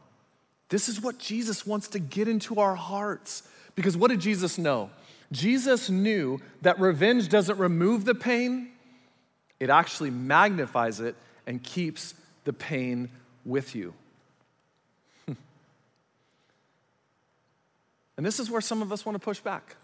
This 0.71 0.89
is 0.89 1.01
what 1.01 1.19
Jesus 1.19 1.67
wants 1.67 1.89
to 1.89 1.99
get 1.99 2.29
into 2.29 2.61
our 2.61 2.75
hearts. 2.75 3.43
Because 3.75 3.97
what 3.97 4.11
did 4.11 4.21
Jesus 4.21 4.59
know? 4.59 4.91
Jesus 5.31 5.91
knew 5.91 6.41
that 6.63 6.81
revenge 6.81 7.29
doesn't 7.29 7.59
remove 7.59 8.05
the 8.05 8.15
pain, 8.15 8.71
it 9.61 9.71
actually 9.71 10.11
magnifies 10.11 11.01
it 11.01 11.17
and 11.47 11.63
keeps 11.63 12.15
the 12.45 12.53
pain 12.53 13.11
with 13.45 13.75
you. 13.75 13.93
and 15.29 15.37
this 18.25 18.41
is 18.41 18.51
where 18.51 18.61
some 18.61 18.81
of 18.81 18.93
us 18.93 19.05
want 19.05 19.17
to 19.17 19.21
push 19.21 19.41
back. 19.41 19.77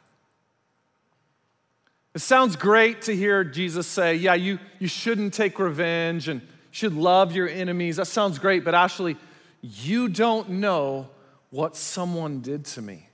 It 2.15 2.21
sounds 2.21 2.55
great 2.55 3.03
to 3.03 3.17
hear 3.17 3.43
Jesus 3.43 3.87
say, 3.87 4.15
Yeah, 4.15 4.35
you, 4.35 4.59
you 4.79 4.87
shouldn't 4.87 5.35
take 5.35 5.59
revenge 5.59 6.29
and 6.29 6.41
should 6.71 6.95
love 6.95 7.35
your 7.35 7.49
enemies. 7.49 7.97
That 7.97 8.07
sounds 8.07 8.39
great, 8.39 8.65
but 8.65 8.75
actually, 8.75 9.17
you 9.61 10.09
don't 10.09 10.49
know 10.51 11.09
what 11.51 11.77
someone 11.77 12.41
did 12.41 12.65
to 12.67 12.83
me. 12.83 13.09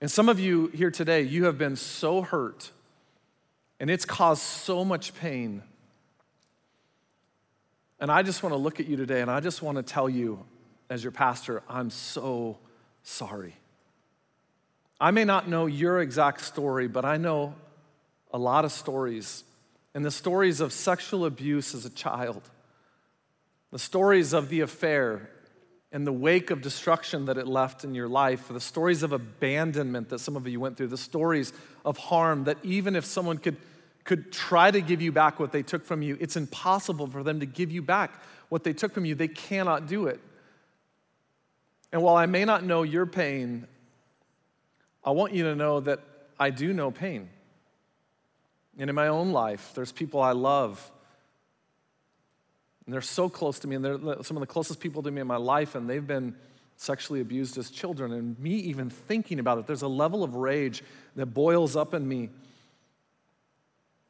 And 0.00 0.10
some 0.10 0.28
of 0.28 0.38
you 0.38 0.68
here 0.68 0.90
today, 0.90 1.22
you 1.22 1.44
have 1.44 1.58
been 1.58 1.76
so 1.76 2.22
hurt 2.22 2.70
and 3.80 3.90
it's 3.90 4.04
caused 4.04 4.42
so 4.42 4.84
much 4.84 5.14
pain. 5.14 5.62
And 8.00 8.10
I 8.10 8.22
just 8.22 8.42
want 8.42 8.52
to 8.52 8.56
look 8.56 8.80
at 8.80 8.86
you 8.86 8.96
today 8.96 9.20
and 9.20 9.30
I 9.30 9.40
just 9.40 9.60
want 9.60 9.76
to 9.76 9.82
tell 9.82 10.08
you, 10.08 10.44
as 10.88 11.02
your 11.02 11.12
pastor, 11.12 11.62
I'm 11.68 11.90
so 11.90 12.58
sorry. 13.02 13.56
I 15.00 15.10
may 15.12 15.24
not 15.24 15.48
know 15.48 15.66
your 15.66 16.00
exact 16.00 16.40
story, 16.40 16.88
but 16.88 17.04
I 17.04 17.16
know 17.16 17.54
a 18.32 18.38
lot 18.38 18.64
of 18.64 18.72
stories. 18.72 19.44
And 19.94 20.04
the 20.04 20.10
stories 20.10 20.60
of 20.60 20.72
sexual 20.72 21.24
abuse 21.24 21.74
as 21.74 21.84
a 21.84 21.90
child, 21.90 22.42
the 23.70 23.78
stories 23.78 24.32
of 24.32 24.48
the 24.48 24.60
affair 24.60 25.30
and 25.90 26.06
the 26.06 26.12
wake 26.12 26.50
of 26.50 26.60
destruction 26.60 27.26
that 27.26 27.38
it 27.38 27.46
left 27.46 27.84
in 27.84 27.94
your 27.94 28.08
life, 28.08 28.48
the 28.48 28.60
stories 28.60 29.02
of 29.02 29.12
abandonment 29.12 30.10
that 30.10 30.18
some 30.18 30.36
of 30.36 30.46
you 30.46 30.60
went 30.60 30.76
through, 30.76 30.88
the 30.88 30.96
stories 30.96 31.52
of 31.84 31.96
harm 31.96 32.44
that 32.44 32.58
even 32.62 32.94
if 32.94 33.04
someone 33.04 33.38
could, 33.38 33.56
could 34.04 34.30
try 34.30 34.70
to 34.70 34.80
give 34.80 35.00
you 35.00 35.12
back 35.12 35.40
what 35.40 35.52
they 35.52 35.62
took 35.62 35.86
from 35.86 36.02
you, 36.02 36.18
it's 36.20 36.36
impossible 36.36 37.06
for 37.06 37.22
them 37.22 37.40
to 37.40 37.46
give 37.46 37.72
you 37.72 37.80
back 37.80 38.20
what 38.50 38.64
they 38.64 38.72
took 38.72 38.92
from 38.92 39.04
you. 39.04 39.14
They 39.14 39.28
cannot 39.28 39.86
do 39.86 40.08
it. 40.08 40.20
And 41.90 42.02
while 42.02 42.16
I 42.16 42.26
may 42.26 42.44
not 42.44 42.64
know 42.64 42.82
your 42.82 43.06
pain, 43.06 43.66
I 45.04 45.10
want 45.10 45.32
you 45.32 45.44
to 45.44 45.54
know 45.54 45.80
that 45.80 46.00
I 46.38 46.50
do 46.50 46.72
know 46.72 46.90
pain. 46.90 47.28
And 48.78 48.88
in 48.88 48.96
my 48.96 49.08
own 49.08 49.32
life, 49.32 49.72
there's 49.74 49.92
people 49.92 50.20
I 50.20 50.32
love. 50.32 50.90
And 52.86 52.94
they're 52.94 53.00
so 53.00 53.28
close 53.28 53.58
to 53.60 53.68
me, 53.68 53.76
and 53.76 53.84
they're 53.84 54.22
some 54.22 54.36
of 54.36 54.40
the 54.40 54.46
closest 54.46 54.80
people 54.80 55.02
to 55.02 55.10
me 55.10 55.20
in 55.20 55.26
my 55.26 55.36
life, 55.36 55.74
and 55.74 55.90
they've 55.90 56.06
been 56.06 56.34
sexually 56.76 57.20
abused 57.20 57.58
as 57.58 57.70
children. 57.70 58.12
And 58.12 58.38
me 58.38 58.52
even 58.52 58.88
thinking 58.88 59.40
about 59.40 59.58
it, 59.58 59.66
there's 59.66 59.82
a 59.82 59.88
level 59.88 60.22
of 60.22 60.36
rage 60.36 60.82
that 61.16 61.26
boils 61.26 61.74
up 61.76 61.92
in 61.92 62.06
me. 62.06 62.30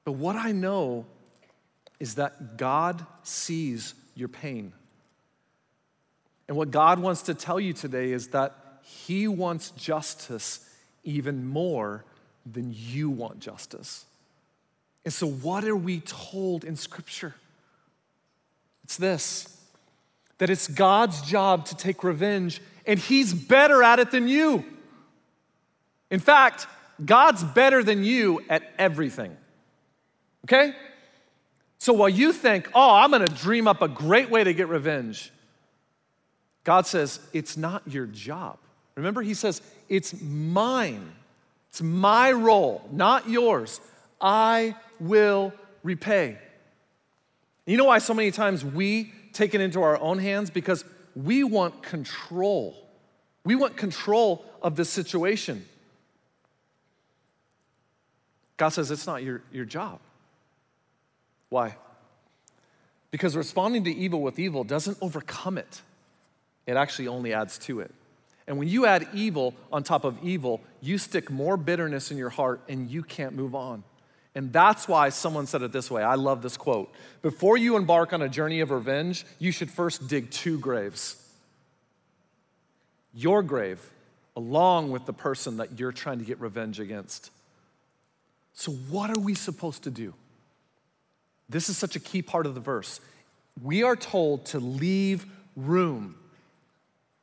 But 0.05 0.13
what 0.13 0.37
I 0.37 0.53
know 0.53 1.07
is 1.99 2.17
that 2.17 2.57
God 2.57 3.05
sees 3.23 3.95
your 4.15 4.29
pain. 4.29 4.73
And 6.47 6.57
what 6.57 6.71
God 6.71 6.99
wants 6.99 7.23
to 7.23 7.35
tell 7.35 7.59
you 7.59 7.73
today 7.73 8.13
is 8.13 8.29
that 8.29 8.55
He 8.83 9.29
wants 9.29 9.71
justice 9.71 10.65
even 11.09 11.47
more 11.47 12.05
than 12.45 12.75
you 12.77 13.09
want 13.09 13.41
justice. 13.41 14.05
And 15.05 15.13
so, 15.13 15.27
what 15.27 15.65
are 15.65 15.77
we 15.77 16.01
told 16.01 16.65
in 16.65 16.77
Scripture? 16.77 17.35
It's 18.85 18.97
this 18.97 19.55
that 20.37 20.51
it's 20.51 20.69
God's 20.69 21.21
job 21.23 21.67
to 21.67 21.77
take 21.77 22.05
revenge, 22.05 22.61
and 22.87 22.99
He's 22.99 23.35
better 23.35 23.83
at 23.83 23.99
it 23.99 24.11
than 24.11 24.29
you. 24.29 24.65
In 26.11 26.21
fact, 26.21 26.67
God's 27.05 27.43
better 27.43 27.83
than 27.83 28.05
you 28.05 28.45
at 28.49 28.63
everything. 28.79 29.37
Okay? 30.45 30.75
So 31.79 31.93
while 31.93 32.09
you 32.09 32.33
think, 32.33 32.71
oh, 32.75 32.95
I'm 32.95 33.11
gonna 33.11 33.27
dream 33.27 33.67
up 33.67 33.83
a 33.83 33.89
great 33.89 34.31
way 34.31 34.45
to 34.45 34.53
get 34.53 34.69
revenge, 34.69 35.33
God 36.65 36.87
says, 36.87 37.21
it's 37.33 37.57
not 37.57 37.83
your 37.89 38.07
job. 38.07 38.59
Remember, 38.99 39.23
He 39.23 39.35
says, 39.35 39.63
it's 39.89 40.21
mine. 40.21 41.13
It's 41.71 41.81
my 41.81 42.33
role, 42.33 42.87
not 42.91 43.29
yours. 43.29 43.81
I 44.21 44.75
will 44.99 45.53
repay. 45.83 46.39
You 47.67 47.77
know 47.77 47.85
why 47.85 47.99
so 47.99 48.15
many 48.15 48.31
times 48.31 48.65
we 48.65 49.13
take 49.33 49.55
it 49.55 49.61
into 49.61 49.83
our 49.83 49.99
own 50.01 50.19
hands? 50.19 50.51
Because 50.51 50.85
we 51.15 51.45
want 51.45 51.83
control. 51.83 52.77
We 53.45 53.55
want 53.55 53.77
control 53.77 54.45
of 54.63 54.77
the 54.77 54.85
situation. 54.85 55.65
God 58.57 58.71
says 58.71 58.91
it's 58.91 59.07
not 59.07 59.23
your, 59.23 59.43
your 59.53 59.65
job. 59.65 60.01
Why? 61.51 61.77
Because 63.11 63.37
responding 63.37 63.85
to 63.85 63.91
evil 63.95 64.23
with 64.23 64.39
evil 64.39 64.65
doesn't 64.65 64.99
overcome 65.01 65.57
it 65.57 65.83
it 66.69 66.77
actually 66.77 67.09
only 67.09 67.33
adds 67.33 67.57
to 67.61 67.81
it. 67.81 67.91
And 68.49 68.59
when 68.59 68.67
you 68.67 68.87
add 68.87 69.07
evil 69.13 69.55
on 69.71 69.85
top 69.85 70.05
of 70.05 70.19
evil, 70.25 70.63
you 70.81 70.97
stick 70.97 71.31
more 71.31 71.59
bitterness 71.59 72.11
in 72.11 72.17
your 72.17 72.31
heart 72.31 72.63
and 72.67 72.91
you 72.91 73.03
can't 73.03 73.35
move 73.35 73.55
on. 73.55 73.85
And 74.35 74.53
that's 74.53 74.89
why 74.89 75.11
someone 75.11 75.47
said 75.47 75.61
it 75.63 75.71
this 75.71 75.91
way. 75.91 76.03
I 76.03 76.15
love 76.15 76.41
this 76.41 76.57
quote. 76.57 76.91
Before 77.21 77.59
you 77.59 77.77
embark 77.77 78.15
on 78.15 78.23
a 78.23 78.29
journey 78.29 78.61
of 78.61 78.71
revenge, 78.71 79.27
you 79.39 79.53
should 79.53 79.71
first 79.71 80.09
dig 80.09 80.31
two 80.31 80.59
graves 80.59 81.23
your 83.15 83.43
grave, 83.43 83.81
along 84.37 84.93
with 84.93 85.05
the 85.05 85.13
person 85.13 85.57
that 85.57 85.79
you're 85.79 85.93
trying 85.93 86.19
to 86.19 86.25
get 86.25 86.41
revenge 86.41 86.79
against. 86.79 87.33
So, 88.53 88.71
what 88.73 89.11
are 89.11 89.21
we 89.21 89.35
supposed 89.35 89.83
to 89.85 89.91
do? 89.91 90.15
This 91.49 91.69
is 91.69 91.77
such 91.77 91.97
a 91.97 92.01
key 92.01 92.23
part 92.23 92.47
of 92.47 92.55
the 92.55 92.61
verse. 92.61 93.01
We 93.61 93.83
are 93.83 93.97
told 93.97 94.47
to 94.47 94.61
leave 94.61 95.27
room 95.57 96.15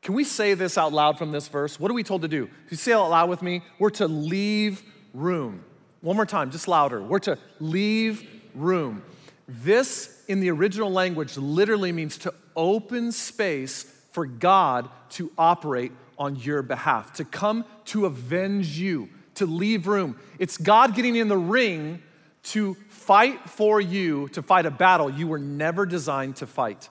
can 0.05 0.13
we 0.13 0.23
say 0.23 0.53
this 0.53 0.77
out 0.77 0.93
loud 0.93 1.17
from 1.17 1.31
this 1.31 1.47
verse? 1.47 1.79
What 1.79 1.89
are 1.89 1.95
we 1.95 2.03
told 2.03 2.21
to 2.21 2.27
do? 2.27 2.47
If 2.67 2.71
you 2.71 2.77
say 2.77 2.91
it 2.91 2.93
out 2.93 3.09
loud 3.09 3.27
with 3.27 3.41
me, 3.41 3.63
we're 3.79 3.89
to 3.89 4.07
leave 4.07 4.83
room. 5.15 5.65
One 6.01 6.15
more 6.15 6.27
time, 6.27 6.51
just 6.51 6.67
louder. 6.67 7.01
We're 7.01 7.17
to 7.21 7.39
leave 7.59 8.23
room. 8.53 9.01
This, 9.47 10.23
in 10.27 10.41
the 10.41 10.51
original 10.51 10.91
language, 10.91 11.37
literally 11.37 11.91
means 11.91 12.19
to 12.19 12.31
open 12.55 13.11
space 13.11 13.81
for 14.11 14.27
God 14.27 14.91
to 15.13 15.31
operate 15.39 15.91
on 16.19 16.35
your 16.35 16.61
behalf, 16.61 17.13
to 17.13 17.25
come 17.25 17.65
to 17.85 18.05
avenge 18.05 18.77
you, 18.77 19.09
to 19.33 19.47
leave 19.47 19.87
room. 19.87 20.19
It's 20.37 20.59
God 20.59 20.93
getting 20.93 21.15
in 21.15 21.29
the 21.29 21.37
ring 21.37 21.99
to 22.43 22.75
fight 22.89 23.49
for 23.49 23.81
you, 23.81 24.27
to 24.29 24.43
fight 24.43 24.67
a 24.67 24.71
battle 24.71 25.09
you 25.09 25.25
were 25.25 25.39
never 25.39 25.83
designed 25.87 26.35
to 26.35 26.45
fight. 26.45 26.89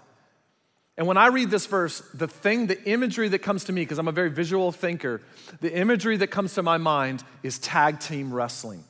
And 0.96 1.06
when 1.08 1.16
I 1.16 1.26
read 1.26 1.50
this 1.50 1.66
verse, 1.66 2.00
the 2.14 2.28
thing, 2.28 2.68
the 2.68 2.82
imagery 2.84 3.28
that 3.28 3.40
comes 3.40 3.64
to 3.64 3.72
me, 3.72 3.82
because 3.82 3.98
I'm 3.98 4.06
a 4.06 4.12
very 4.12 4.30
visual 4.30 4.70
thinker, 4.70 5.20
the 5.60 5.76
imagery 5.76 6.16
that 6.18 6.28
comes 6.28 6.54
to 6.54 6.62
my 6.62 6.78
mind 6.78 7.24
is 7.42 7.58
tag 7.58 7.98
team 7.98 8.32
wrestling. 8.32 8.84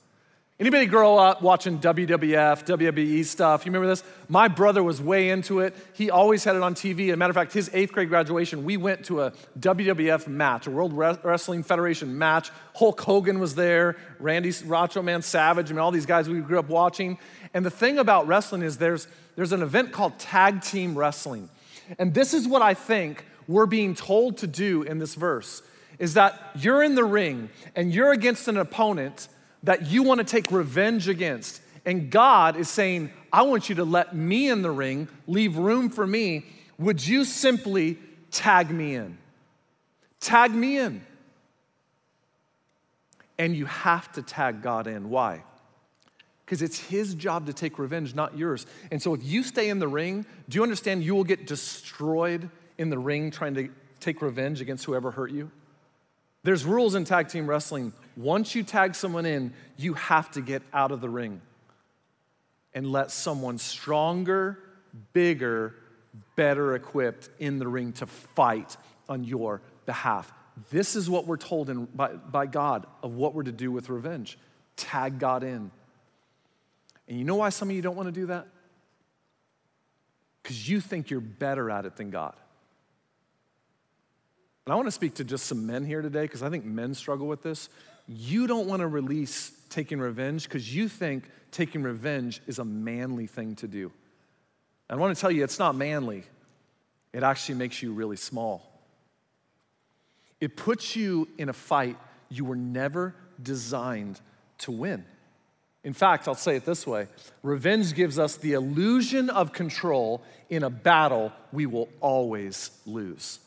Anybody 0.61 0.87
grow 0.87 1.19
up 1.19 1.43
watching 1.43 1.81
WWF, 1.81 2.65
WWE 2.65 3.25
stuff? 3.25 3.67
You 3.67 3.71
remember 3.71 3.89
this? 3.89 4.05
My 4.29 4.47
brother 4.47 4.85
was 4.85 5.03
way 5.03 5.31
into 5.31 5.59
it. 5.59 5.75
He 5.95 6.11
always 6.11 6.45
had 6.45 6.55
it 6.55 6.63
on 6.63 6.77
TV. 6.77 7.09
As 7.09 7.15
a 7.15 7.17
matter 7.17 7.31
of 7.31 7.35
fact, 7.35 7.53
his 7.53 7.71
eighth 7.73 7.91
grade 7.91 8.09
graduation, 8.09 8.65
we 8.65 8.77
went 8.77 9.05
to 9.07 9.23
a 9.23 9.33
WWF 9.59 10.29
match, 10.29 10.69
a 10.69 10.71
World 10.71 10.93
Wrestling 10.93 11.65
Federation 11.65 12.17
match. 12.17 12.53
Hulk 12.77 13.01
Hogan 13.01 13.41
was 13.41 13.57
there, 13.57 13.97
Randy 14.21 14.53
Macho 14.65 15.03
Man 15.03 15.23
Savage, 15.23 15.71
I 15.71 15.73
mean, 15.73 15.81
all 15.81 15.91
these 15.91 16.07
guys 16.07 16.29
we 16.29 16.39
grew 16.39 16.61
up 16.61 16.69
watching. 16.69 17.19
And 17.53 17.67
the 17.67 17.71
thing 17.71 17.99
about 17.99 18.29
wrestling 18.29 18.63
is 18.63 18.79
there's, 18.79 19.09
there's 19.35 19.53
an 19.53 19.63
event 19.63 19.91
called 19.91 20.21
tag 20.21 20.61
team 20.61 20.97
wrestling. 20.97 21.49
And 21.99 22.15
this 22.15 22.35
is 22.35 22.47
what 22.49 22.63
I 22.63 22.75
think 22.75 23.25
we're 23.47 23.67
being 23.67 23.95
told 23.95 24.39
to 24.39 24.47
do 24.47 24.83
in 24.83 24.99
this 24.99 25.15
verse 25.15 25.63
is 25.99 26.15
that 26.15 26.51
you're 26.57 26.83
in 26.83 26.95
the 26.95 27.05
ring 27.05 27.51
and 27.77 27.93
you're 27.93 28.13
against 28.13 28.49
an 28.49 28.57
opponent 28.57 29.29
that 29.63 29.87
you 29.87 30.03
want 30.03 30.19
to 30.19 30.25
take 30.25 30.51
revenge 30.51 31.09
against. 31.09 31.61
And 31.87 32.11
God 32.11 32.57
is 32.57 32.69
saying, 32.69 33.11
I 33.33 33.43
want 33.43 33.69
you 33.69 33.77
to 33.77 33.85
let 33.85 34.15
me 34.15 34.49
in 34.49 34.63
the 34.63 34.71
ring, 34.71 35.09
leave 35.27 35.57
room 35.57 35.91
for 35.91 36.07
me. 36.07 36.47
Would 36.79 37.07
you 37.07 37.25
simply 37.25 37.99
tag 38.31 38.71
me 38.71 38.95
in? 38.95 39.19
Tag 40.21 40.53
me 40.53 40.79
in. 40.79 41.05
And 43.39 43.55
you 43.55 43.67
have 43.67 44.11
to 44.13 44.23
tag 44.23 44.63
God 44.63 44.87
in. 44.87 45.11
Why? 45.11 45.43
Because 46.45 46.63
it's 46.63 46.79
his 46.79 47.15
job 47.15 47.47
to 47.47 47.53
take 47.53 47.79
revenge, 47.79 48.15
not 48.15 48.37
yours. 48.37 48.67
And 48.91 49.01
so 49.01 49.15
if 49.15 49.25
you 49.25 49.43
stay 49.43 49.71
in 49.71 49.79
the 49.79 49.89
ring, 49.89 50.27
do 50.49 50.57
you 50.57 50.63
understand 50.63 51.03
you 51.03 51.15
will 51.15 51.25
get 51.25 51.47
destroyed 51.47 52.51
in 52.77 52.91
the 52.91 52.99
ring 52.99 53.31
trying 53.31 53.55
to 53.55 53.71
take 54.01 54.21
revenge 54.21 54.61
against 54.61 54.85
whoever 54.85 55.11
hurt 55.11 55.31
you? 55.31 55.51
There's 56.43 56.65
rules 56.67 56.95
in 56.95 57.07
tag 57.07 57.29
team 57.29 57.47
wrestling. 57.47 57.95
Once 58.17 58.55
you 58.55 58.63
tag 58.63 58.95
someone 58.95 59.25
in, 59.25 59.55
you 59.79 59.95
have 59.95 60.31
to 60.33 60.43
get 60.43 60.63
out 60.75 60.93
of 60.93 61.01
the 61.01 61.09
ring 61.09 61.41
and 62.75 62.87
let 62.93 63.11
someone 63.11 63.57
stronger, 63.57 64.59
bigger, 65.15 65.75
better 66.37 66.75
equipped 66.75 67.31
in 67.39 67.59
the 67.59 67.67
ring 67.67 67.93
to 67.95 68.07
fight 68.07 68.77
on 69.09 69.25
your 69.25 69.63
behalf. 69.87 70.33
This 70.71 70.95
is 70.97 71.09
what 71.09 71.27
we're 71.27 71.37
told 71.37 71.71
in, 71.71 71.87
by, 71.87 72.09
by 72.09 72.47
God 72.47 72.87
of 73.03 73.15
what 73.15 73.35
we're 73.35 73.43
to 73.45 73.53
do 73.53 73.73
with 73.73 73.89
revenge. 73.89 74.39
Tag 74.77 75.19
God 75.19 75.43
in. 75.43 75.71
And 77.09 77.19
you 77.19 77.25
know 77.25 77.37
why 77.37 77.51
some 77.51 77.71
of 77.71 77.77
you 77.77 77.83
don't 77.83 77.97
want 77.97 78.09
to 78.09 78.13
do 78.13 78.27
that? 78.27 78.47
Because 80.43 80.69
you 80.69 80.81
think 80.81 81.11
you're 81.11 81.21
better 81.21 81.71
at 81.71 81.87
it 81.87 81.97
than 81.97 82.11
God. 82.11 82.35
And 84.67 84.73
I 84.73 84.77
want 84.77 84.87
to 84.87 84.93
speak 84.93 85.15
to 85.15 85.25
just 85.25 85.47
some 85.47 85.67
men 85.67 85.85
here 85.85 86.01
today 86.01 86.23
because 86.23 86.43
I 86.43 86.49
think 86.49 86.65
men 86.65 86.95
struggle 86.95 87.27
with 87.27 87.43
this. 87.43 87.69
You 88.07 88.47
don't 88.47 88.67
want 88.67 88.81
to 88.81 88.87
release 88.87 89.53
taking 89.69 89.99
revenge 89.99 90.45
because 90.45 90.75
you 90.75 90.89
think 90.89 91.31
taking 91.51 91.83
revenge 91.83 92.41
is 92.47 92.59
a 92.59 92.65
manly 92.65 93.27
thing 93.27 93.57
to 93.57 93.69
do. 93.69 93.93
And 94.89 94.99
I 94.99 95.01
want 95.01 95.15
to 95.15 95.21
tell 95.21 95.31
you, 95.31 95.45
it's 95.45 95.59
not 95.59 95.75
manly, 95.75 96.25
it 97.13 97.23
actually 97.23 97.57
makes 97.57 97.83
you 97.83 97.93
really 97.93 98.17
small. 98.17 98.71
It 100.41 100.57
puts 100.57 100.97
you 100.97 101.29
in 101.39 101.49
a 101.49 101.53
fight 101.53 101.97
You 102.29 102.45
were 102.45 102.57
never 102.57 103.15
designed 103.43 104.21
to 104.59 104.73
win. 104.73 105.05
In 105.85 105.93
fact, 105.93 106.27
I'll 106.27 106.35
say 106.35 106.57
it 106.57 106.65
this 106.65 106.87
way 106.87 107.07
revenge 107.43 107.95
gives 107.95 108.19
us 108.19 108.37
the 108.37 108.55
illusion 108.55 109.31
of 109.31 109.53
control 109.53 110.23
in 110.49 110.63
a 110.63 110.71
battle 110.71 111.33
we 111.53 111.67
will 111.67 111.89
always 112.01 112.71
lose. 112.87 113.39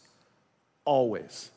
Always. 0.85 1.51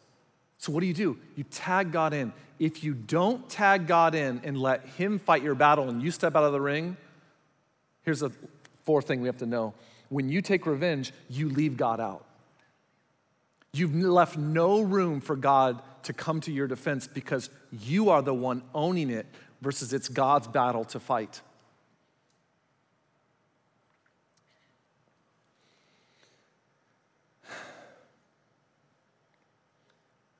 So, 0.58 0.72
what 0.72 0.80
do 0.80 0.86
you 0.86 0.94
do? 0.94 1.18
You 1.36 1.44
tag 1.44 1.92
God 1.92 2.12
in. 2.12 2.32
If 2.58 2.84
you 2.84 2.92
don't 2.92 3.48
tag 3.48 3.86
God 3.86 4.14
in 4.14 4.40
and 4.44 4.56
let 4.58 4.84
Him 4.84 5.18
fight 5.18 5.42
your 5.42 5.54
battle 5.54 5.88
and 5.88 6.02
you 6.02 6.10
step 6.10 6.34
out 6.34 6.44
of 6.44 6.52
the 6.52 6.60
ring, 6.60 6.96
here's 8.02 8.22
a 8.22 8.32
fourth 8.84 9.06
thing 9.06 9.20
we 9.20 9.28
have 9.28 9.38
to 9.38 9.46
know. 9.46 9.74
When 10.08 10.28
you 10.28 10.42
take 10.42 10.66
revenge, 10.66 11.12
you 11.28 11.48
leave 11.48 11.76
God 11.76 12.00
out. 12.00 12.26
You've 13.72 13.94
left 13.94 14.36
no 14.36 14.80
room 14.80 15.20
for 15.20 15.36
God 15.36 15.80
to 16.02 16.12
come 16.12 16.40
to 16.40 16.52
your 16.52 16.66
defense 16.66 17.06
because 17.06 17.50
you 17.70 18.10
are 18.10 18.20
the 18.20 18.34
one 18.34 18.62
owning 18.74 19.10
it 19.10 19.26
versus 19.60 19.92
it's 19.92 20.08
God's 20.08 20.48
battle 20.48 20.84
to 20.86 21.00
fight. 21.00 21.40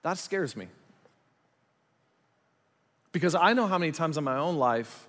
That 0.02 0.16
scares 0.18 0.56
me. 0.56 0.68
Because 3.12 3.34
I 3.34 3.52
know 3.52 3.66
how 3.66 3.78
many 3.78 3.92
times 3.92 4.16
in 4.16 4.24
my 4.24 4.36
own 4.36 4.56
life 4.56 5.06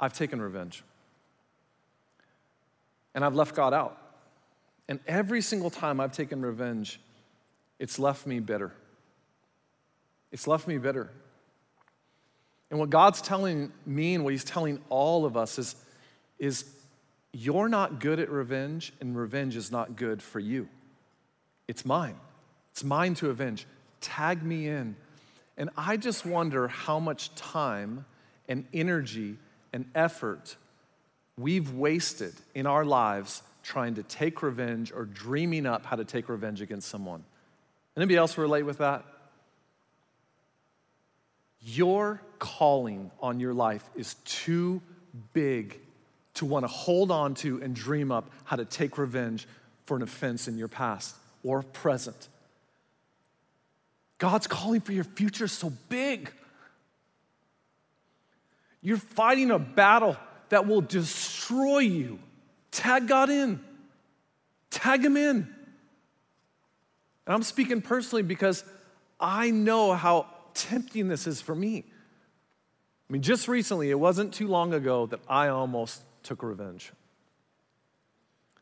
I've 0.00 0.12
taken 0.14 0.40
revenge. 0.40 0.82
And 3.14 3.24
I've 3.24 3.34
left 3.34 3.54
God 3.54 3.74
out. 3.74 3.98
And 4.88 5.00
every 5.06 5.42
single 5.42 5.70
time 5.70 6.00
I've 6.00 6.12
taken 6.12 6.42
revenge, 6.42 7.00
it's 7.78 7.98
left 7.98 8.26
me 8.26 8.40
bitter. 8.40 8.72
It's 10.30 10.46
left 10.46 10.66
me 10.66 10.78
bitter. 10.78 11.10
And 12.72 12.80
what 12.80 12.88
God's 12.88 13.20
telling 13.20 13.70
me 13.84 14.14
and 14.14 14.24
what 14.24 14.32
He's 14.32 14.44
telling 14.44 14.80
all 14.88 15.26
of 15.26 15.36
us 15.36 15.58
is, 15.58 15.76
is 16.38 16.64
you're 17.30 17.68
not 17.68 18.00
good 18.00 18.18
at 18.18 18.30
revenge, 18.30 18.94
and 18.98 19.14
revenge 19.14 19.56
is 19.56 19.70
not 19.70 19.94
good 19.94 20.22
for 20.22 20.40
you. 20.40 20.66
It's 21.68 21.84
mine. 21.84 22.16
It's 22.70 22.82
mine 22.82 23.12
to 23.16 23.28
avenge. 23.28 23.66
Tag 24.00 24.42
me 24.42 24.68
in. 24.68 24.96
And 25.58 25.68
I 25.76 25.98
just 25.98 26.24
wonder 26.24 26.66
how 26.66 26.98
much 26.98 27.34
time 27.34 28.06
and 28.48 28.64
energy 28.72 29.36
and 29.74 29.84
effort 29.94 30.56
we've 31.36 31.74
wasted 31.74 32.32
in 32.54 32.66
our 32.66 32.86
lives 32.86 33.42
trying 33.62 33.96
to 33.96 34.02
take 34.02 34.42
revenge 34.42 34.92
or 34.92 35.04
dreaming 35.04 35.66
up 35.66 35.84
how 35.84 35.96
to 35.96 36.06
take 36.06 36.30
revenge 36.30 36.62
against 36.62 36.88
someone. 36.88 37.22
Anybody 37.98 38.16
else 38.16 38.38
relate 38.38 38.62
with 38.62 38.78
that? 38.78 39.04
Your 41.64 42.20
calling 42.38 43.10
on 43.20 43.38
your 43.38 43.54
life 43.54 43.88
is 43.94 44.14
too 44.24 44.82
big 45.32 45.78
to 46.34 46.44
want 46.44 46.64
to 46.64 46.68
hold 46.68 47.10
on 47.10 47.34
to 47.36 47.62
and 47.62 47.74
dream 47.74 48.10
up 48.10 48.30
how 48.44 48.56
to 48.56 48.64
take 48.64 48.98
revenge 48.98 49.46
for 49.86 49.96
an 49.96 50.02
offense 50.02 50.48
in 50.48 50.58
your 50.58 50.68
past 50.68 51.14
or 51.44 51.62
present. 51.62 52.28
God's 54.18 54.46
calling 54.46 54.80
for 54.80 54.92
your 54.92 55.04
future 55.04 55.44
is 55.44 55.52
so 55.52 55.72
big. 55.88 56.32
You're 58.80 58.96
fighting 58.96 59.50
a 59.50 59.58
battle 59.58 60.16
that 60.48 60.66
will 60.66 60.80
destroy 60.80 61.78
you. 61.78 62.18
Tag 62.70 63.06
God 63.06 63.30
in, 63.30 63.60
tag 64.70 65.04
Him 65.04 65.16
in. 65.16 65.48
And 67.26 67.34
I'm 67.34 67.42
speaking 67.42 67.82
personally 67.82 68.22
because 68.22 68.64
I 69.20 69.50
know 69.50 69.92
how 69.92 70.26
tempting 70.54 71.08
this 71.08 71.26
is 71.26 71.40
for 71.40 71.54
me. 71.54 71.84
I 73.08 73.12
mean, 73.12 73.22
just 73.22 73.48
recently, 73.48 73.90
it 73.90 73.98
wasn't 73.98 74.32
too 74.32 74.48
long 74.48 74.72
ago 74.72 75.06
that 75.06 75.20
I 75.28 75.48
almost 75.48 76.02
took 76.22 76.42
revenge. 76.42 76.92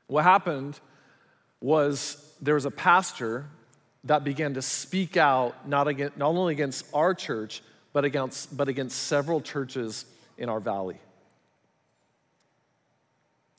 What 0.07 0.25
happened 0.25 0.79
was 1.61 2.35
there 2.41 2.55
was 2.55 2.65
a 2.65 2.71
pastor 2.71 3.47
that 4.05 4.25
began 4.25 4.55
to 4.55 4.63
speak 4.63 5.17
out 5.17 5.69
not, 5.69 5.87
against, 5.89 6.17
not 6.17 6.31
only 6.31 6.53
against 6.53 6.87
our 6.95 7.15
church, 7.15 7.63
but 7.93 8.05
against, 8.05 8.57
but 8.57 8.69
against 8.69 9.05
several 9.05 9.41
churches 9.41 10.05
in 10.39 10.49
our 10.49 10.61
valley. 10.61 10.99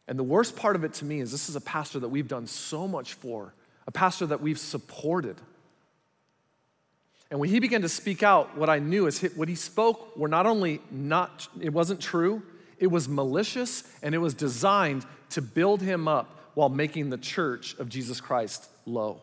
And 0.08 0.18
the 0.20 0.24
worst 0.24 0.56
part 0.56 0.76
of 0.76 0.84
it 0.84 0.94
to 0.96 1.06
me 1.06 1.22
is 1.22 1.32
this 1.32 1.48
is 1.48 1.56
a 1.56 1.62
pastor 1.62 2.00
that 2.00 2.10
we've 2.10 2.28
done 2.28 2.48
so 2.48 2.88
much 2.88 3.14
for, 3.14 3.54
a 3.88 3.92
pastor 3.92 4.26
that 4.26 4.42
we've 4.42 4.60
supported. 4.60 5.38
And 7.32 7.40
when 7.40 7.50
he 7.50 7.62
began 7.62 7.82
to 7.82 7.90
speak 7.90 8.24
out, 8.24 8.58
what 8.58 8.70
I 8.70 8.80
knew 8.80 9.08
is 9.08 9.22
what 9.36 9.48
he 9.48 9.56
spoke 9.56 10.18
were 10.18 10.28
not 10.28 10.46
only 10.46 10.82
not, 10.92 11.48
it 11.62 11.72
wasn't 11.72 12.02
true, 12.02 12.44
it 12.78 12.88
was 12.88 13.08
malicious 13.08 13.86
and 14.04 14.14
it 14.14 14.18
was 14.18 14.34
designed 14.34 15.06
to 15.30 15.42
build 15.42 15.82
him 15.82 16.10
up 16.10 16.38
while 16.56 16.68
making 16.68 17.10
the 17.10 17.18
church 17.18 17.74
of 17.80 17.88
Jesus 17.88 18.20
Christ 18.20 18.68
low 18.86 19.22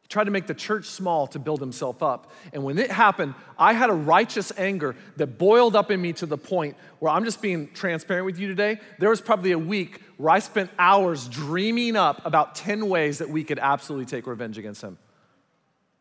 He 0.00 0.08
tried 0.08 0.24
to 0.24 0.30
make 0.30 0.46
the 0.46 0.54
church 0.54 0.86
small 0.86 1.26
to 1.26 1.38
build 1.38 1.60
himself 1.60 2.02
up. 2.02 2.30
And 2.54 2.64
when 2.64 2.78
it 2.78 2.90
happened, 2.90 3.34
I 3.58 3.74
had 3.74 3.90
a 3.90 3.94
righteous 3.94 4.50
anger 4.56 4.96
that 5.16 5.36
boiled 5.36 5.76
up 5.76 5.90
in 5.90 6.00
me 6.00 6.14
to 6.14 6.26
the 6.26 6.38
point 6.38 6.74
where 7.00 7.12
I'm 7.12 7.26
just 7.26 7.42
being 7.42 7.68
transparent 7.74 8.24
with 8.24 8.38
you 8.38 8.48
today. 8.48 8.80
There 8.98 9.10
was 9.10 9.20
probably 9.20 9.52
a 9.52 9.58
week 9.58 10.00
where 10.16 10.30
I 10.30 10.38
spent 10.38 10.70
hours 10.78 11.28
dreaming 11.28 11.96
up 11.96 12.24
about 12.24 12.54
10 12.54 12.88
ways 12.88 13.18
that 13.18 13.28
we 13.28 13.44
could 13.44 13.58
absolutely 13.58 14.06
take 14.06 14.26
revenge 14.26 14.56
against 14.56 14.80
him. 14.80 14.96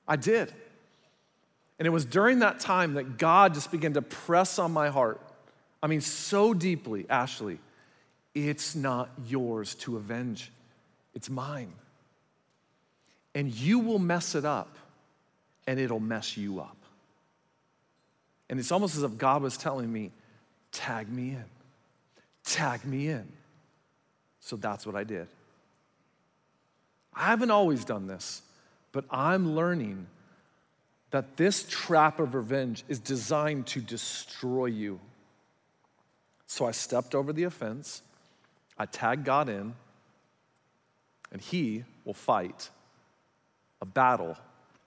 I 0.07 0.15
did. 0.15 0.53
And 1.81 1.87
it 1.87 1.89
was 1.89 2.05
during 2.05 2.39
that 2.39 2.59
time 2.59 2.93
that 2.93 3.17
God 3.17 3.55
just 3.55 3.71
began 3.71 3.93
to 3.93 4.03
press 4.03 4.59
on 4.59 4.71
my 4.71 4.89
heart. 4.89 5.19
I 5.81 5.87
mean, 5.87 6.01
so 6.01 6.53
deeply, 6.53 7.07
Ashley, 7.09 7.57
it's 8.35 8.75
not 8.75 9.09
yours 9.25 9.73
to 9.75 9.97
avenge, 9.97 10.51
it's 11.15 11.27
mine 11.27 11.73
and 13.33 13.53
you 13.53 13.79
will 13.79 13.99
mess 13.99 14.35
it 14.35 14.45
up 14.45 14.77
and 15.67 15.79
it'll 15.79 15.99
mess 15.99 16.37
you 16.37 16.59
up. 16.59 16.77
And 18.49 18.59
it's 18.59 18.71
almost 18.71 18.97
as 18.97 19.03
if 19.03 19.17
God 19.17 19.41
was 19.41 19.57
telling 19.57 19.91
me, 19.91 20.11
tag 20.71 21.09
me 21.09 21.29
in, 21.29 21.45
tag 22.43 22.83
me 22.85 23.07
in. 23.07 23.27
So 24.41 24.57
that's 24.57 24.85
what 24.85 24.95
I 24.95 25.03
did. 25.03 25.27
I 27.13 27.25
haven't 27.25 27.51
always 27.51 27.85
done 27.85 28.07
this, 28.07 28.41
but 28.91 29.05
I'm 29.09 29.55
learning 29.55 30.07
that 31.11 31.35
this 31.37 31.65
trap 31.69 32.19
of 32.19 32.33
revenge 32.33 32.83
is 32.87 32.99
designed 32.99 33.67
to 33.67 33.81
destroy 33.81 34.65
you. 34.65 34.99
So 36.47 36.65
I 36.65 36.71
stepped 36.71 37.13
over 37.13 37.31
the 37.31 37.43
offense, 37.43 38.01
I 38.77 38.85
tagged 38.85 39.25
God 39.25 39.47
in, 39.47 39.73
and 41.31 41.41
He 41.41 41.83
will 42.05 42.13
fight 42.13 42.69
a 43.81 43.85
battle 43.85 44.37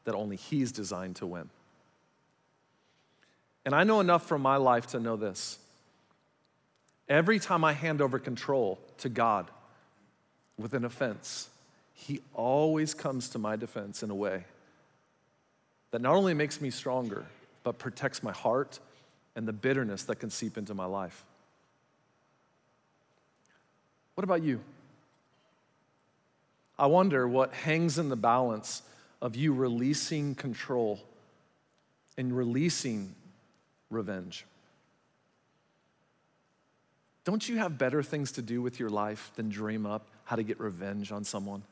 that 0.04 0.14
only 0.14 0.36
He's 0.36 0.72
designed 0.72 1.16
to 1.16 1.26
win. 1.26 1.48
And 3.64 3.74
I 3.74 3.84
know 3.84 4.00
enough 4.00 4.26
from 4.26 4.42
my 4.42 4.56
life 4.56 4.88
to 4.88 5.00
know 5.00 5.16
this. 5.16 5.58
Every 7.08 7.38
time 7.38 7.64
I 7.64 7.72
hand 7.72 8.00
over 8.00 8.18
control 8.18 8.78
to 8.98 9.08
God 9.08 9.50
with 10.58 10.74
an 10.74 10.84
offense, 10.84 11.48
He 11.92 12.20
always 12.32 12.94
comes 12.94 13.30
to 13.30 13.38
my 13.38 13.56
defense 13.56 14.02
in 14.02 14.10
a 14.10 14.14
way 14.14 14.44
that 15.94 16.02
not 16.02 16.16
only 16.16 16.34
makes 16.34 16.60
me 16.60 16.70
stronger, 16.70 17.24
but 17.62 17.78
protects 17.78 18.20
my 18.20 18.32
heart 18.32 18.80
and 19.36 19.46
the 19.46 19.52
bitterness 19.52 20.02
that 20.02 20.16
can 20.16 20.28
seep 20.28 20.58
into 20.58 20.74
my 20.74 20.86
life. 20.86 21.24
What 24.16 24.24
about 24.24 24.42
you? 24.42 24.58
I 26.76 26.86
wonder 26.88 27.28
what 27.28 27.54
hangs 27.54 27.96
in 27.96 28.08
the 28.08 28.16
balance 28.16 28.82
of 29.22 29.36
you 29.36 29.54
releasing 29.54 30.34
control 30.34 30.98
and 32.18 32.36
releasing 32.36 33.14
revenge. 33.88 34.46
Don't 37.22 37.48
you 37.48 37.58
have 37.58 37.78
better 37.78 38.02
things 38.02 38.32
to 38.32 38.42
do 38.42 38.60
with 38.60 38.80
your 38.80 38.90
life 38.90 39.30
than 39.36 39.48
dream 39.48 39.86
up 39.86 40.08
how 40.24 40.34
to 40.34 40.42
get 40.42 40.58
revenge 40.58 41.12
on 41.12 41.22
someone? 41.22 41.62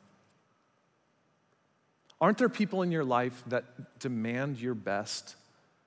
Aren't 2.23 2.37
there 2.37 2.47
people 2.47 2.83
in 2.83 2.91
your 2.93 3.03
life 3.03 3.43
that 3.47 3.99
demand 3.99 4.57
your 4.57 4.75
best? 4.75 5.35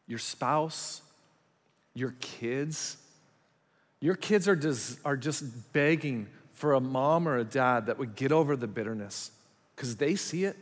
Your 0.07 0.19
spouse, 0.19 1.01
your 1.95 2.15
kids? 2.21 2.99
Your 4.01 4.17
kids 4.17 4.47
are 4.47 4.55
just, 4.55 4.99
are 5.03 5.17
just 5.17 5.73
begging 5.73 6.27
for 6.53 6.75
a 6.75 6.81
mom 6.81 7.27
or 7.27 7.39
a 7.39 7.45
dad 7.45 7.87
that 7.87 7.99
would 7.99 8.17
get 8.17 8.33
over 8.33 8.55
the 8.55 8.67
bitterness 8.67 9.31
because 9.75 9.97
they 9.97 10.15
see 10.15 10.45
it. 10.45 10.59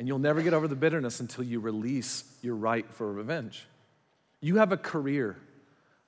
And 0.00 0.08
you'll 0.08 0.18
never 0.18 0.42
get 0.42 0.52
over 0.52 0.66
the 0.66 0.74
bitterness 0.74 1.20
until 1.20 1.44
you 1.44 1.60
release 1.60 2.24
your 2.42 2.56
right 2.56 2.92
for 2.92 3.12
revenge. 3.12 3.68
You 4.40 4.56
have 4.56 4.72
a 4.72 4.76
career 4.76 5.36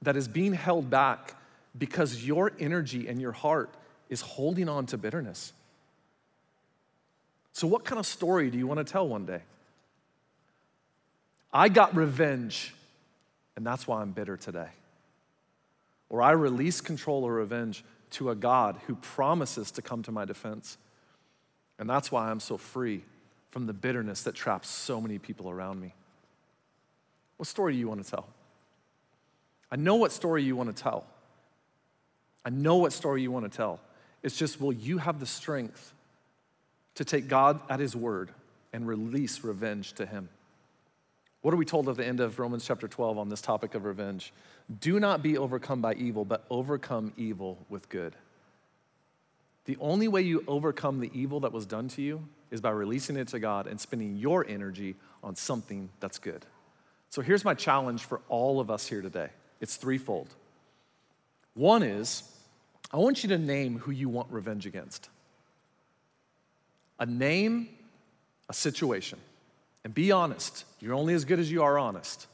that 0.02 0.16
is 0.16 0.26
being 0.26 0.52
held 0.52 0.90
back 0.90 1.37
because 1.78 2.26
your 2.26 2.50
energy 2.59 3.07
and 3.07 3.20
your 3.20 3.31
heart 3.31 3.72
is 4.09 4.20
holding 4.20 4.68
on 4.68 4.87
to 4.87 4.98
bitterness. 4.98 5.52
So, 7.53 7.67
what 7.67 7.85
kind 7.85 7.99
of 7.99 8.07
story 8.07 8.51
do 8.51 8.59
you 8.59 8.67
want 8.67 8.79
to 8.79 8.85
tell 8.85 9.07
one 9.07 9.27
day? 9.27 9.43
I 11.53 11.69
got 11.69 11.95
revenge, 11.95 12.75
and 13.57 13.67
that's 13.67 13.87
why 13.87 14.01
I'm 14.01 14.12
bitter 14.12 14.37
today. 14.37 14.69
Or 16.09 16.23
I 16.23 16.31
release 16.33 16.81
control 16.81 17.25
or 17.25 17.35
revenge 17.35 17.85
to 18.12 18.31
a 18.31 18.35
God 18.35 18.79
who 18.87 18.95
promises 18.95 19.71
to 19.73 19.83
come 19.83 20.03
to 20.05 20.12
my 20.12 20.25
defense. 20.25 20.77
And 21.79 21.88
that's 21.88 22.12
why 22.12 22.31
I'm 22.31 22.41
so 22.41 22.57
free 22.57 23.03
from 23.51 23.67
the 23.67 23.73
bitterness 23.73 24.23
that 24.23 24.35
traps 24.35 24.69
so 24.69 25.01
many 25.01 25.19
people 25.19 25.51
around 25.51 25.81
me. 25.81 25.95
What 27.37 27.47
story 27.47 27.73
do 27.75 27.79
you 27.79 27.88
want 27.88 28.05
to 28.05 28.11
tell? 28.11 28.29
I 29.71 29.77
know 29.77 29.97
what 29.97 30.12
story 30.12 30.43
you 30.43 30.55
want 30.55 30.75
to 30.75 30.83
tell. 30.83 31.07
I 32.45 32.51
know 32.51 32.77
what 32.77 32.93
story 32.93 33.23
you 33.23 33.31
want 33.31 33.51
to 33.51 33.57
tell. 33.57 33.81
It's 34.23 34.37
just, 34.37 34.61
will 34.61 34.73
you 34.73 34.99
have 34.99 35.19
the 35.19 35.27
strength 35.27 35.93
to 36.94 37.05
take 37.05 37.28
God 37.28 37.61
at 37.68 37.81
His 37.81 37.96
word 37.96 38.31
and 38.72 38.87
release 38.87 39.44
revenge 39.44 39.92
to 39.94 40.07
Him? 40.07 40.28
What 41.42 41.52
are 41.52 41.57
we 41.57 41.64
told 41.64 41.88
at 41.88 41.96
the 41.96 42.07
end 42.07 42.20
of 42.20 42.38
Romans 42.38 42.64
chapter 42.64 42.87
12 42.87 43.18
on 43.18 43.28
this 43.28 43.40
topic 43.40 43.74
of 43.74 43.85
revenge? 43.85 44.33
Do 44.81 45.00
not 45.00 45.22
be 45.22 45.37
overcome 45.37 45.81
by 45.81 45.94
evil, 45.94 46.24
but 46.24 46.44
overcome 46.50 47.12
evil 47.16 47.59
with 47.68 47.88
good. 47.88 48.14
The 49.64 49.76
only 49.81 50.09
way 50.09 50.22
you 50.22 50.44
overcome 50.46 51.00
the 51.00 51.11
evil 51.12 51.40
that 51.40 51.52
was 51.52 51.66
done 51.66 51.88
to 51.88 52.02
you 52.02 52.24
is 52.50 52.61
by 52.61 52.70
releasing 52.70 53.16
it 53.16 53.28
to 53.28 53.38
God 53.38 53.66
and 53.66 53.81
spending 53.81 54.16
your 54.16 54.46
energy 54.48 54.94
on 55.22 55.35
something 55.35 55.88
that's 56.00 56.18
good. 56.18 56.44
So 57.09 57.22
here's 57.22 57.44
my 57.44 57.55
challenge 57.55 58.05
for 58.05 58.20
all 58.28 58.61
of 58.61 58.70
us 58.70 58.87
here 58.87 59.02
today 59.02 59.31
it's 59.61 59.76
threefold. 59.76 60.28
One 61.55 61.83
is, 61.83 62.22
I 62.92 62.96
want 62.96 63.22
you 63.22 63.28
to 63.31 63.38
name 63.38 63.78
who 63.78 63.90
you 63.90 64.09
want 64.09 64.31
revenge 64.31 64.66
against. 64.66 65.09
A 66.98 67.07
name, 67.07 67.68
a 68.48 68.55
situation. 68.55 69.18
And 69.85 69.94
be 69.94 70.12
honest. 70.12 70.64
You're 70.81 70.94
only 70.94 71.14
as 71.14 71.24
good 71.24 71.38
as 71.38 71.50
you 71.50 71.62
are 71.62 71.78
honest. 71.78 72.26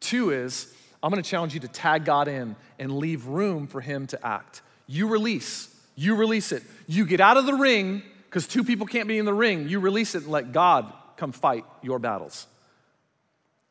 Two 0.00 0.30
is, 0.30 0.72
I'm 1.02 1.10
gonna 1.10 1.22
challenge 1.22 1.54
you 1.54 1.60
to 1.60 1.68
tag 1.68 2.04
God 2.04 2.28
in 2.28 2.56
and 2.78 2.96
leave 2.98 3.26
room 3.26 3.66
for 3.66 3.80
Him 3.80 4.06
to 4.08 4.26
act. 4.26 4.62
You 4.86 5.08
release, 5.08 5.74
you 5.94 6.16
release 6.16 6.52
it. 6.52 6.62
You 6.86 7.06
get 7.06 7.20
out 7.20 7.36
of 7.36 7.46
the 7.46 7.54
ring, 7.54 8.02
because 8.30 8.46
two 8.46 8.62
people 8.62 8.86
can't 8.86 9.08
be 9.08 9.18
in 9.18 9.24
the 9.24 9.34
ring. 9.34 9.68
You 9.68 9.80
release 9.80 10.14
it 10.14 10.22
and 10.22 10.32
let 10.32 10.52
God 10.52 10.92
come 11.16 11.32
fight 11.32 11.64
your 11.82 11.98
battles. 11.98 12.46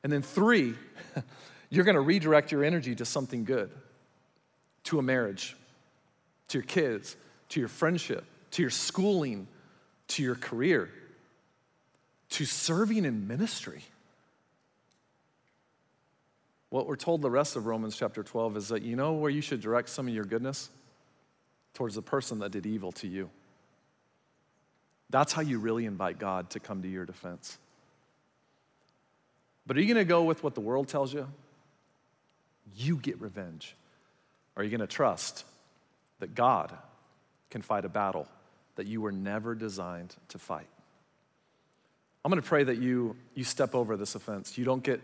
And 0.03 0.11
then 0.11 0.21
three, 0.21 0.75
you're 1.69 1.85
gonna 1.85 2.01
redirect 2.01 2.51
your 2.51 2.63
energy 2.63 2.95
to 2.95 3.05
something 3.05 3.45
good, 3.45 3.71
to 4.85 4.99
a 4.99 5.01
marriage, 5.01 5.55
to 6.49 6.57
your 6.57 6.65
kids, 6.65 7.15
to 7.49 7.59
your 7.59 7.69
friendship, 7.69 8.25
to 8.51 8.61
your 8.61 8.71
schooling, 8.71 9.47
to 10.09 10.23
your 10.23 10.35
career, 10.35 10.89
to 12.31 12.45
serving 12.45 13.05
in 13.05 13.27
ministry. 13.27 13.83
What 16.69 16.85
we're 16.85 16.95
told 16.95 17.21
the 17.21 17.31
rest 17.31 17.55
of 17.55 17.65
Romans 17.65 17.95
chapter 17.95 18.21
12 18.21 18.57
is 18.57 18.67
that 18.69 18.83
you 18.83 18.95
know 18.95 19.13
where 19.13 19.31
you 19.31 19.41
should 19.41 19.61
direct 19.61 19.89
some 19.89 20.07
of 20.07 20.13
your 20.13 20.25
goodness? 20.25 20.69
Towards 21.73 21.95
the 21.95 22.01
person 22.01 22.39
that 22.39 22.51
did 22.51 22.65
evil 22.65 22.91
to 22.93 23.07
you. 23.07 23.29
That's 25.09 25.33
how 25.33 25.41
you 25.41 25.59
really 25.59 25.85
invite 25.85 26.19
God 26.19 26.51
to 26.51 26.59
come 26.59 26.81
to 26.81 26.87
your 26.87 27.05
defense. 27.05 27.57
But 29.65 29.77
are 29.77 29.79
you 29.81 29.87
going 29.87 29.97
to 29.97 30.09
go 30.09 30.23
with 30.23 30.43
what 30.43 30.55
the 30.55 30.61
world 30.61 30.87
tells 30.87 31.13
you? 31.13 31.27
You 32.75 32.97
get 32.97 33.19
revenge. 33.21 33.75
Are 34.57 34.63
you 34.63 34.69
going 34.69 34.81
to 34.81 34.87
trust 34.87 35.45
that 36.19 36.35
God 36.35 36.75
can 37.49 37.61
fight 37.61 37.85
a 37.85 37.89
battle 37.89 38.27
that 38.79 38.87
you 38.87 39.01
were 39.01 39.11
never 39.11 39.53
designed 39.53 40.15
to 40.29 40.39
fight? 40.39 40.67
I'm 42.23 42.31
going 42.31 42.41
to 42.41 42.47
pray 42.47 42.63
that 42.63 42.77
you, 42.77 43.15
you 43.35 43.43
step 43.43 43.75
over 43.75 43.97
this 43.97 44.15
offense. 44.15 44.57
You 44.57 44.65
don't 44.65 44.83
get 44.83 45.01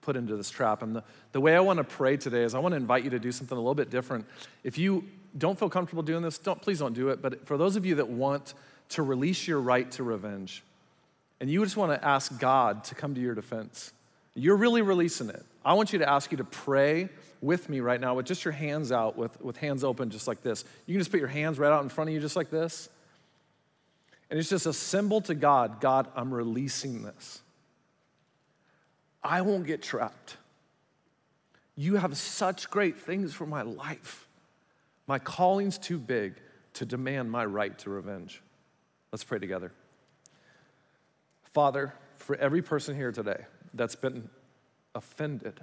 put 0.00 0.16
into 0.16 0.36
this 0.36 0.50
trap. 0.50 0.82
And 0.82 0.96
the, 0.96 1.04
the 1.32 1.40
way 1.40 1.54
I 1.54 1.60
want 1.60 1.76
to 1.76 1.84
pray 1.84 2.16
today 2.16 2.42
is 2.42 2.54
I 2.54 2.58
want 2.58 2.72
to 2.72 2.76
invite 2.76 3.04
you 3.04 3.10
to 3.10 3.18
do 3.18 3.30
something 3.30 3.56
a 3.56 3.60
little 3.60 3.74
bit 3.74 3.90
different. 3.90 4.26
If 4.64 4.78
you 4.78 5.04
don't 5.36 5.58
feel 5.58 5.68
comfortable 5.68 6.02
doing 6.02 6.22
this, 6.22 6.38
don't, 6.38 6.60
please 6.60 6.78
don't 6.78 6.94
do 6.94 7.10
it. 7.10 7.20
But 7.20 7.46
for 7.46 7.58
those 7.58 7.76
of 7.76 7.84
you 7.84 7.96
that 7.96 8.08
want 8.08 8.54
to 8.90 9.02
release 9.02 9.46
your 9.46 9.60
right 9.60 9.90
to 9.92 10.02
revenge, 10.02 10.62
and 11.40 11.50
you 11.50 11.62
just 11.62 11.76
want 11.76 11.92
to 11.92 12.06
ask 12.06 12.38
God 12.38 12.84
to 12.84 12.94
come 12.94 13.14
to 13.14 13.20
your 13.20 13.34
defense, 13.34 13.92
you're 14.34 14.56
really 14.56 14.82
releasing 14.82 15.28
it. 15.28 15.44
I 15.64 15.74
want 15.74 15.92
you 15.92 15.98
to 15.98 16.08
ask 16.08 16.30
you 16.30 16.38
to 16.38 16.44
pray 16.44 17.08
with 17.40 17.68
me 17.68 17.80
right 17.80 18.00
now 18.00 18.14
with 18.14 18.26
just 18.26 18.44
your 18.44 18.52
hands 18.52 18.92
out, 18.92 19.16
with, 19.16 19.40
with 19.40 19.56
hands 19.56 19.84
open, 19.84 20.10
just 20.10 20.28
like 20.28 20.42
this. 20.42 20.64
You 20.86 20.94
can 20.94 21.00
just 21.00 21.10
put 21.10 21.20
your 21.20 21.28
hands 21.28 21.58
right 21.58 21.72
out 21.72 21.82
in 21.82 21.88
front 21.88 22.10
of 22.10 22.14
you, 22.14 22.20
just 22.20 22.36
like 22.36 22.50
this. 22.50 22.88
And 24.30 24.38
it's 24.38 24.48
just 24.48 24.66
a 24.66 24.72
symbol 24.72 25.20
to 25.22 25.34
God 25.34 25.80
God, 25.80 26.08
I'm 26.14 26.32
releasing 26.32 27.02
this. 27.02 27.42
I 29.22 29.42
won't 29.42 29.66
get 29.66 29.82
trapped. 29.82 30.36
You 31.76 31.96
have 31.96 32.16
such 32.16 32.70
great 32.70 32.98
things 32.98 33.34
for 33.34 33.46
my 33.46 33.62
life. 33.62 34.28
My 35.06 35.18
calling's 35.18 35.76
too 35.76 35.98
big 35.98 36.34
to 36.74 36.86
demand 36.86 37.30
my 37.30 37.44
right 37.44 37.76
to 37.80 37.90
revenge. 37.90 38.42
Let's 39.12 39.24
pray 39.24 39.38
together. 39.38 39.72
Father, 41.52 41.94
for 42.16 42.36
every 42.36 42.62
person 42.62 42.94
here 42.94 43.10
today 43.10 43.44
that's 43.74 43.96
been 43.96 44.28
offended, 44.94 45.60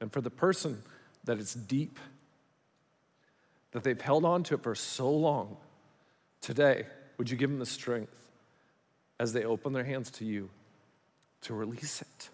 and 0.00 0.12
for 0.12 0.20
the 0.20 0.30
person 0.30 0.82
that 1.24 1.38
it's 1.38 1.54
deep, 1.54 1.98
that 3.72 3.82
they've 3.82 4.00
held 4.00 4.24
on 4.24 4.42
to 4.44 4.54
it 4.54 4.62
for 4.62 4.74
so 4.74 5.10
long, 5.10 5.56
today, 6.40 6.86
would 7.18 7.28
you 7.28 7.36
give 7.36 7.50
them 7.50 7.58
the 7.58 7.66
strength 7.66 8.14
as 9.20 9.32
they 9.32 9.44
open 9.44 9.72
their 9.72 9.84
hands 9.84 10.10
to 10.12 10.24
you 10.24 10.48
to 11.42 11.54
release 11.54 12.00
it? 12.00 12.30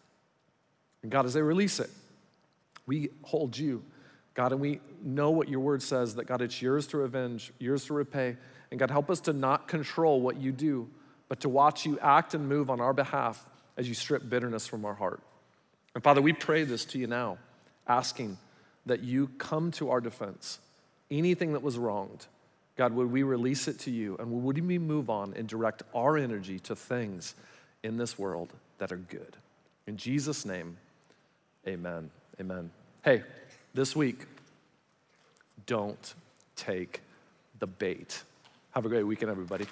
And 1.03 1.11
God, 1.11 1.27
as 1.27 1.35
they 1.35 1.42
release 1.42 1.81
it, 1.81 1.90
we 2.87 3.11
hold 3.23 3.57
you, 3.57 3.83
God, 4.35 4.53
and 4.53 4.61
we 4.61 4.81
know 5.03 5.31
what 5.31 5.49
your 5.49 5.61
word 5.61 5.83
says 5.83 6.14
that 6.16 6.27
God, 6.27 6.42
it's 6.42 6.61
yours 6.61 6.87
to 6.88 6.99
revenge, 6.99 7.53
yours 7.59 7.87
to 7.87 7.94
repay. 7.94 8.37
And 8.70 8.79
God, 8.79 8.90
help 8.90 9.11
us 9.11 9.20
to 9.20 9.33
not 9.33 9.68
control 9.68 10.20
what 10.20 10.37
you 10.37 10.53
do, 10.53 10.88
but 11.29 11.40
to 11.40 11.49
watch 11.49 11.87
you 11.87 11.99
act 12.01 12.35
and 12.35 12.49
move 12.49 12.70
on 12.70 12.81
our 12.81 12.92
behalf 12.92 13.47
as 13.77 13.88
you 13.88 13.94
strip 13.94 14.29
bitterness 14.29 14.66
from 14.66 14.85
our 14.85 14.94
heart. 14.94 15.20
And 15.94 16.03
Father, 16.03 16.20
we 16.20 16.33
pray 16.33 16.64
this 16.64 16.85
to 16.87 16.99
you 16.99 17.07
now, 17.07 17.38
asking 17.87 18.38
that 18.87 19.03
you 19.03 19.29
come 19.38 19.70
to 19.73 19.90
our 19.90 20.01
defense. 20.01 20.59
Anything 21.11 21.53
that 21.53 21.62
was 21.62 21.79
wronged, 21.79 22.27
God, 22.77 22.93
would 22.93 23.11
we 23.11 23.23
release 23.23 23.69
it 23.69 23.79
to 23.81 23.91
you 23.91 24.17
and 24.19 24.45
would 24.45 24.67
we 24.67 24.79
move 24.79 25.09
on 25.09 25.35
and 25.37 25.47
direct 25.47 25.83
our 25.95 26.19
energy 26.19 26.59
to 26.61 26.75
things 26.75 27.35
in 27.83 27.97
this 27.97 28.19
world 28.19 28.53
that 28.79 28.91
are 28.91 28.97
good? 28.97 29.37
In 29.87 29.97
Jesus' 29.97 30.45
name, 30.45 30.77
amen. 31.67 32.11
Amen. 32.41 32.71
Hey, 33.05 33.23
this 33.75 33.95
week, 33.95 34.27
don't 35.67 36.15
take 36.57 37.01
the 37.61 37.67
bait. 37.67 38.23
Have 38.73 38.87
a 38.87 38.89
great 38.89 39.05
weekend, 39.05 39.31
everybody. 39.31 39.67